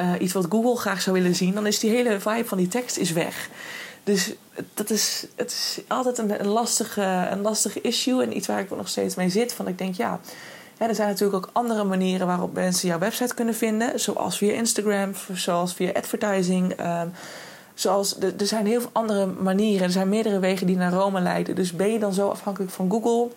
uh, 0.00 0.12
iets 0.18 0.32
wat 0.32 0.46
Google 0.48 0.76
graag 0.76 1.02
zou 1.02 1.16
willen 1.16 1.34
zien. 1.34 1.54
Dan 1.54 1.66
is 1.66 1.78
die 1.78 1.90
hele 1.90 2.20
vibe 2.20 2.44
van 2.44 2.58
die 2.58 2.68
tekst 2.68 2.96
is 2.96 3.12
weg. 3.12 3.48
Dus 4.04 4.34
dat 4.74 4.90
is, 4.90 5.26
het 5.36 5.50
is 5.50 5.80
altijd 5.88 6.18
een, 6.18 6.40
een, 6.40 6.46
lastige, 6.46 7.28
een 7.30 7.40
lastige 7.40 7.80
issue. 7.80 8.22
En 8.22 8.36
iets 8.36 8.46
waar 8.46 8.60
ik 8.60 8.70
nog 8.70 8.88
steeds 8.88 9.14
mee 9.14 9.28
zit. 9.28 9.52
Van 9.52 9.68
ik 9.68 9.78
denk 9.78 9.94
ja 9.94 10.20
er 10.88 10.94
zijn 10.94 11.08
natuurlijk 11.08 11.36
ook 11.46 11.50
andere 11.52 11.84
manieren 11.84 12.26
waarop 12.26 12.54
mensen 12.54 12.88
jouw 12.88 12.98
website 12.98 13.34
kunnen 13.34 13.54
vinden. 13.54 14.00
Zoals 14.00 14.38
via 14.38 14.52
Instagram, 14.52 15.12
zoals 15.32 15.74
via 15.74 15.90
advertising. 15.92 16.80
Um, 16.80 17.12
zoals, 17.74 18.16
er 18.20 18.46
zijn 18.46 18.66
heel 18.66 18.80
veel 18.80 18.90
andere 18.92 19.26
manieren. 19.26 19.82
Er 19.82 19.92
zijn 19.92 20.08
meerdere 20.08 20.38
wegen 20.38 20.66
die 20.66 20.76
naar 20.76 20.92
Rome 20.92 21.20
leiden. 21.20 21.54
Dus 21.54 21.72
ben 21.72 21.92
je 21.92 21.98
dan 21.98 22.12
zo 22.12 22.28
afhankelijk 22.28 22.72
van 22.72 22.90
Google? 22.90 23.28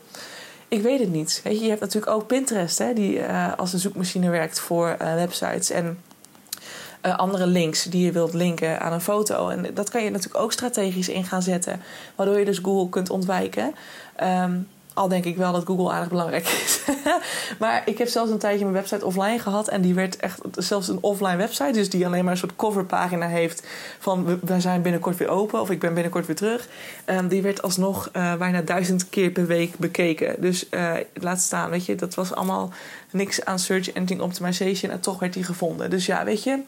Ik 0.68 0.82
weet 0.82 1.00
het 1.00 1.12
niet. 1.12 1.42
Je, 1.44 1.70
hebt 1.70 1.80
natuurlijk 1.80 2.12
ook 2.12 2.28
Pinterest, 2.28 2.78
hè, 2.78 2.94
die 2.94 3.18
uh, 3.18 3.54
als 3.58 3.74
een 3.74 3.80
zoekmachine 3.80 4.30
werkt 4.30 4.60
voor 4.60 4.98
uh, 5.02 5.14
websites. 5.14 5.70
En 5.70 6.00
uh, 7.06 7.18
andere 7.18 7.48
links 7.48 7.84
die 7.84 8.06
je 8.06 8.12
wilt 8.12 8.34
linken 8.34 8.80
aan 8.80 8.94
een 8.94 9.02
foto. 9.02 9.50
En 9.50 9.74
dat 9.74 9.90
kan 9.90 10.04
je 10.04 10.10
natuurlijk 10.10 10.44
ook 10.44 10.52
strategisch 10.52 11.10
in 11.10 11.24
gaan 11.24 11.42
zetten. 11.42 11.82
Waardoor 12.16 12.40
je 12.40 12.46
dus 12.46 12.58
Google 12.58 12.90
kunt 12.90 13.10
ontwijken. 13.10 13.76
Um, 14.24 14.68
al 14.96 15.08
denk 15.08 15.26
ik 15.26 15.38
wel 15.38 15.52
dat 15.52 15.66
Google 15.66 15.92
aardig 15.92 16.10
belangrijk 16.10 16.48
is. 16.48 16.82
maar 17.60 17.82
ik 17.86 17.98
heb 17.98 18.08
zelfs 18.08 18.32
een 18.32 18.38
tijdje 18.38 18.66
mijn 18.66 18.78
website 18.78 19.06
offline 19.06 19.40
gehad. 19.40 19.68
En 19.68 19.82
die 19.82 19.94
werd 19.94 20.18
echt 20.18 20.42
zelfs 20.52 20.88
een 20.88 20.98
offline 21.02 21.36
website. 21.36 21.72
Dus 21.72 21.90
die 21.90 22.06
alleen 22.06 22.24
maar 22.24 22.32
een 22.32 22.40
soort 22.40 22.56
coverpagina 22.56 23.28
heeft 23.28 23.68
van 24.00 24.26
we, 24.26 24.60
zijn 24.60 24.82
binnenkort 24.82 25.18
weer 25.18 25.28
open. 25.28 25.62
Of 25.62 25.70
ik 25.70 25.80
ben 25.80 25.94
binnenkort 25.94 26.26
weer 26.26 26.36
terug. 26.36 26.68
Um, 27.06 27.28
die 27.28 27.42
werd 27.42 27.62
alsnog 27.62 28.10
uh, 28.14 28.36
bijna 28.36 28.62
duizend 28.62 29.10
keer 29.10 29.30
per 29.30 29.48
week 29.48 29.78
bekeken. 29.78 30.36
Dus 30.42 30.66
uh, 30.72 30.94
laat 31.14 31.42
staan, 31.42 31.70
weet 31.70 31.86
je. 31.86 31.96
Dat 31.96 32.16
was 32.16 32.34
allemaal 32.34 32.72
niks 33.12 33.46
aan 33.46 33.60
search 33.60 33.92
engine 33.92 34.24
optimization. 34.24 34.92
En 34.92 35.00
toch 35.00 35.20
werd 35.20 35.34
die 35.34 35.44
gevonden. 35.44 35.90
Dus 35.90 36.06
ja, 36.06 36.24
weet 36.24 36.44
je 36.44 36.60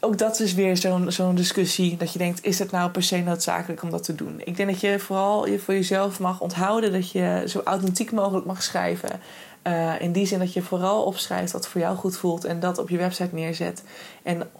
ook 0.00 0.18
dat 0.18 0.40
is 0.40 0.54
weer 0.54 0.76
zo'n 1.08 1.34
discussie. 1.34 1.96
Dat 1.96 2.12
je 2.12 2.18
denkt, 2.18 2.44
is 2.44 2.58
het 2.58 2.70
nou 2.70 2.90
per 2.90 3.02
se 3.02 3.16
noodzakelijk 3.16 3.82
om 3.82 3.90
dat 3.90 4.04
te 4.04 4.14
doen? 4.14 4.40
Ik 4.44 4.56
denk 4.56 4.70
dat 4.70 4.80
je 4.80 4.98
vooral 4.98 5.46
je 5.46 5.58
voor 5.58 5.74
jezelf 5.74 6.20
mag 6.20 6.40
onthouden 6.40 6.92
dat 6.92 7.10
je 7.10 7.44
zo 7.46 7.60
authentiek 7.64 8.12
mogelijk 8.12 8.46
mag 8.46 8.62
schrijven. 8.62 9.20
Uh, 9.66 10.00
in 10.00 10.12
die 10.12 10.26
zin 10.26 10.38
dat 10.38 10.52
je 10.52 10.62
vooral 10.62 11.02
opschrijft 11.02 11.52
wat 11.52 11.68
voor 11.68 11.80
jou 11.80 11.96
goed 11.96 12.16
voelt 12.16 12.44
en 12.44 12.60
dat 12.60 12.78
op 12.78 12.88
je 12.88 12.96
website 12.96 13.34
neerzet. 13.34 13.82
En 14.22 14.50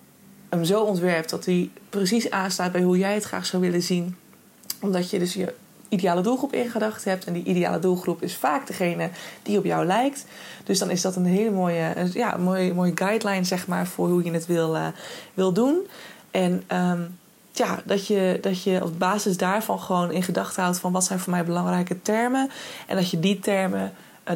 hem 0.48 0.64
zo 0.64 0.82
ontwerpt 0.82 1.30
dat 1.30 1.44
hij 1.44 1.70
precies 1.88 2.30
aanstaat 2.30 2.72
bij 2.72 2.82
hoe 2.82 2.98
jij 2.98 3.14
het 3.14 3.24
graag 3.24 3.46
zou 3.46 3.62
willen 3.62 3.82
zien. 3.82 4.16
Omdat 4.80 5.10
je 5.10 5.18
dus 5.18 5.34
je 5.34 5.54
ideale 5.90 6.20
doelgroep 6.20 6.52
ingedacht 6.52 7.04
hebt. 7.04 7.24
En 7.24 7.32
die 7.32 7.44
ideale 7.44 7.78
doelgroep 7.78 8.22
is 8.22 8.36
vaak 8.36 8.66
degene 8.66 9.10
die 9.42 9.58
op 9.58 9.64
jou 9.64 9.86
lijkt. 9.86 10.24
Dus 10.64 10.78
dan 10.78 10.90
is 10.90 11.00
dat 11.00 11.16
een 11.16 11.24
hele 11.24 11.50
mooie, 11.50 12.10
ja, 12.12 12.36
mooie, 12.36 12.74
mooie 12.74 12.92
guideline 12.94 13.44
zeg 13.44 13.66
maar, 13.66 13.86
voor 13.86 14.08
hoe 14.08 14.24
je 14.24 14.30
het 14.30 14.46
wil, 14.46 14.76
uh, 14.76 14.86
wil 15.34 15.52
doen. 15.52 15.86
En 16.30 16.64
um, 16.72 17.18
ja, 17.52 17.82
dat 17.84 18.06
je, 18.06 18.38
dat 18.40 18.62
je 18.62 18.84
op 18.84 18.98
basis 18.98 19.36
daarvan 19.36 19.80
gewoon 19.80 20.12
in 20.12 20.22
gedachten 20.22 20.62
houdt 20.62 20.78
van 20.78 20.92
wat 20.92 21.04
zijn 21.04 21.18
voor 21.18 21.32
mij 21.32 21.44
belangrijke 21.44 22.02
termen. 22.02 22.50
En 22.86 22.96
dat 22.96 23.10
je 23.10 23.20
die 23.20 23.38
termen 23.38 23.82
eh, 23.82 23.88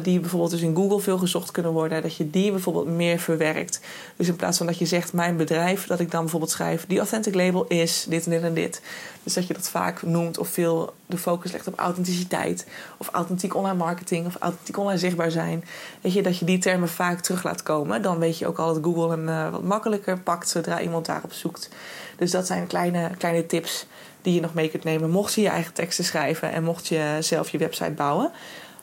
die 0.03 0.19
bijvoorbeeld 0.19 0.51
dus 0.51 0.61
in 0.61 0.75
Google 0.75 0.99
veel 0.99 1.17
gezocht 1.17 1.51
kunnen 1.51 1.71
worden, 1.71 2.01
dat 2.01 2.15
je 2.15 2.29
die 2.29 2.51
bijvoorbeeld 2.51 2.87
meer 2.87 3.19
verwerkt. 3.19 3.79
Dus 4.15 4.27
in 4.27 4.35
plaats 4.35 4.57
van 4.57 4.65
dat 4.65 4.77
je 4.77 4.85
zegt 4.85 5.13
mijn 5.13 5.37
bedrijf, 5.37 5.87
dat 5.87 5.99
ik 5.99 6.11
dan 6.11 6.21
bijvoorbeeld 6.21 6.51
schrijf 6.51 6.85
die 6.87 6.97
authentic 6.97 7.35
label 7.35 7.65
is 7.67 8.05
dit 8.09 8.25
en 8.25 8.31
dit 8.31 8.43
en 8.43 8.53
dit. 8.53 8.81
Dus 9.23 9.33
dat 9.33 9.47
je 9.47 9.53
dat 9.53 9.69
vaak 9.69 10.01
noemt 10.01 10.37
of 10.37 10.47
veel 10.47 10.93
de 11.05 11.17
focus 11.17 11.51
legt 11.51 11.67
op 11.67 11.79
authenticiteit 11.79 12.67
of 12.97 13.09
authentiek 13.11 13.55
online 13.55 13.77
marketing 13.77 14.25
of 14.25 14.35
authentiek 14.39 14.77
online 14.77 14.99
zichtbaar 14.99 15.31
zijn. 15.31 15.63
Weet 16.01 16.13
je, 16.13 16.21
dat 16.21 16.37
je 16.37 16.45
die 16.45 16.57
termen 16.57 16.89
vaak 16.89 17.19
terug 17.19 17.43
laat 17.43 17.63
komen. 17.63 18.01
Dan 18.01 18.19
weet 18.19 18.37
je 18.37 18.47
ook 18.47 18.57
al 18.57 18.73
dat 18.73 18.83
Google 18.83 19.09
hem 19.09 19.27
uh, 19.27 19.49
wat 19.49 19.63
makkelijker 19.63 20.19
pakt 20.19 20.49
zodra 20.49 20.81
iemand 20.81 21.05
daarop 21.05 21.33
zoekt. 21.33 21.69
Dus 22.17 22.31
dat 22.31 22.47
zijn 22.47 22.67
kleine, 22.67 23.11
kleine 23.17 23.45
tips 23.45 23.85
die 24.25 24.33
je 24.33 24.41
nog 24.41 24.53
mee 24.53 24.69
kunt 24.69 24.83
nemen 24.83 25.09
mocht 25.09 25.33
je 25.33 25.41
je 25.41 25.49
eigen 25.49 25.73
teksten 25.73 26.03
schrijven 26.03 26.51
en 26.51 26.63
mocht 26.63 26.87
je 26.87 27.17
zelf 27.19 27.49
je 27.49 27.57
website 27.57 27.91
bouwen. 27.91 28.31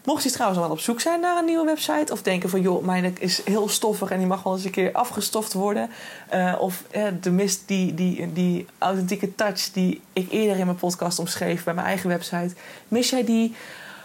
Mocht 0.05 0.23
je 0.23 0.31
trouwens 0.31 0.61
wel 0.61 0.71
op 0.71 0.81
zoek 0.81 1.01
zijn 1.01 1.21
naar 1.21 1.39
een 1.39 1.45
nieuwe 1.45 1.65
website 1.65 2.13
of 2.13 2.23
denken 2.23 2.51
van 2.51 2.61
joh, 2.61 2.85
mijn 2.85 3.17
is 3.19 3.45
heel 3.45 3.69
stoffig 3.69 4.11
en 4.11 4.19
die 4.19 4.27
mag 4.27 4.43
wel 4.43 4.53
eens 4.53 4.65
een 4.65 4.71
keer 4.71 4.93
afgestoft 4.93 5.53
worden. 5.53 5.91
Uh, 6.35 6.55
of 6.59 6.83
uh, 6.97 7.07
de 7.21 7.31
mist 7.31 7.63
die, 7.67 7.95
die, 7.95 8.33
die 8.33 8.67
authentieke 8.79 9.35
touch 9.35 9.73
die 9.73 10.01
ik 10.13 10.31
eerder 10.31 10.59
in 10.59 10.67
mijn 10.67 10.79
podcast 10.79 11.19
omschreef 11.19 11.65
bij 11.65 11.75
mijn 11.75 11.87
eigen 11.87 12.09
website. 12.09 12.55
Mis 12.89 13.11
jij 13.11 13.25
die? 13.25 13.55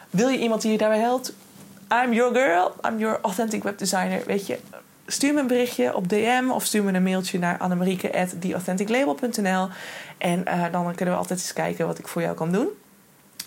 Wil 0.09 0.27
je 0.27 0.37
iemand 0.37 0.61
die 0.61 0.71
je 0.71 0.77
daarbij 0.77 0.99
helpt? 0.99 1.33
I'm 2.03 2.13
your 2.13 2.35
girl, 2.35 2.71
I'm 2.89 2.99
your 2.99 3.19
authentic 3.21 3.63
web 3.63 3.77
designer. 3.77 4.21
Weet 4.25 4.47
je, 4.47 4.59
stuur 5.05 5.33
me 5.33 5.39
een 5.39 5.47
berichtje 5.47 5.95
op 5.95 6.09
DM 6.09 6.49
of 6.49 6.65
stuur 6.65 6.83
me 6.83 6.93
een 6.93 7.03
mailtje 7.03 7.39
naar 7.39 7.57
annemarieke.theauthenticlabel.nl 7.57 9.67
en 10.17 10.43
uh, 10.47 10.65
dan 10.71 10.95
kunnen 10.95 11.13
we 11.13 11.19
altijd 11.19 11.39
eens 11.39 11.53
kijken 11.53 11.87
wat 11.87 11.99
ik 11.99 12.07
voor 12.07 12.21
jou 12.21 12.35
kan 12.35 12.51
doen. 12.51 12.67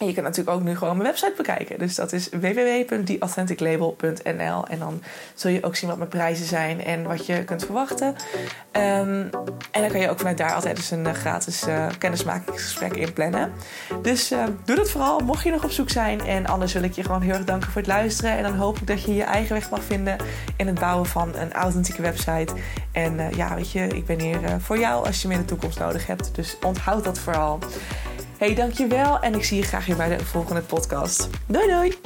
En 0.01 0.07
je 0.07 0.13
kunt 0.13 0.27
natuurlijk 0.27 0.57
ook 0.57 0.63
nu 0.63 0.77
gewoon 0.77 0.97
mijn 0.97 1.09
website 1.09 1.33
bekijken. 1.37 1.79
Dus 1.79 1.95
dat 1.95 2.13
is 2.13 2.29
www.theauthenticlabel.nl. 2.29 4.67
En 4.67 4.79
dan 4.79 5.03
zul 5.35 5.51
je 5.51 5.65
ook 5.65 5.77
zien 5.77 5.89
wat 5.89 5.99
mijn 5.99 6.11
prijzen 6.11 6.47
zijn 6.47 6.85
en 6.85 7.03
wat 7.03 7.27
je 7.27 7.45
kunt 7.45 7.65
verwachten. 7.65 8.07
Um, 8.07 8.17
en 9.71 9.81
dan 9.81 9.91
kan 9.91 10.01
je 10.01 10.11
ook 10.11 10.19
vanuit 10.19 10.39
daar 10.39 10.55
altijd 10.55 10.77
eens 10.77 10.91
een 10.91 11.07
uh, 11.07 11.13
gratis 11.13 11.69
uh, 11.69 11.87
kennismakingsgesprek 11.99 12.97
inplannen. 12.97 13.53
Dus 14.03 14.33
uh, 14.33 14.45
doe 14.65 14.77
dat 14.77 14.91
vooral, 14.91 15.21
mocht 15.21 15.45
je 15.45 15.51
nog 15.51 15.65
op 15.65 15.71
zoek 15.71 15.91
zijn. 15.91 16.21
En 16.21 16.47
anders 16.47 16.73
wil 16.73 16.83
ik 16.83 16.93
je 16.93 17.03
gewoon 17.03 17.23
heel 17.23 17.35
erg 17.35 17.45
danken 17.45 17.71
voor 17.71 17.81
het 17.81 17.91
luisteren. 17.91 18.37
En 18.37 18.43
dan 18.43 18.55
hoop 18.55 18.77
ik 18.77 18.87
dat 18.87 19.03
je 19.03 19.15
je 19.15 19.23
eigen 19.23 19.55
weg 19.55 19.71
mag 19.71 19.83
vinden 19.83 20.17
in 20.57 20.67
het 20.67 20.81
bouwen 20.81 21.07
van 21.07 21.37
een 21.37 21.53
authentieke 21.53 22.03
website. 22.03 22.53
En 22.93 23.31
ja, 23.37 23.55
weet 23.55 23.73
je, 23.73 23.87
ik 23.87 24.07
ben 24.07 24.21
hier 24.21 24.41
voor 24.59 24.79
jou 24.79 25.07
als 25.07 25.23
je 25.23 25.29
me 25.29 25.35
in 25.35 25.41
de 25.41 25.47
toekomst 25.47 25.79
nodig 25.79 26.07
hebt. 26.07 26.35
Dus 26.35 26.57
onthoud 26.61 27.05
dat 27.05 27.19
vooral. 27.19 27.59
Hey, 28.41 28.55
dankjewel 28.55 29.21
en 29.21 29.35
ik 29.35 29.45
zie 29.45 29.57
je 29.57 29.63
graag 29.63 29.87
weer 29.87 29.97
bij 29.97 30.17
de 30.17 30.25
volgende 30.25 30.61
podcast. 30.61 31.29
Doei 31.47 31.69
doei! 31.69 31.99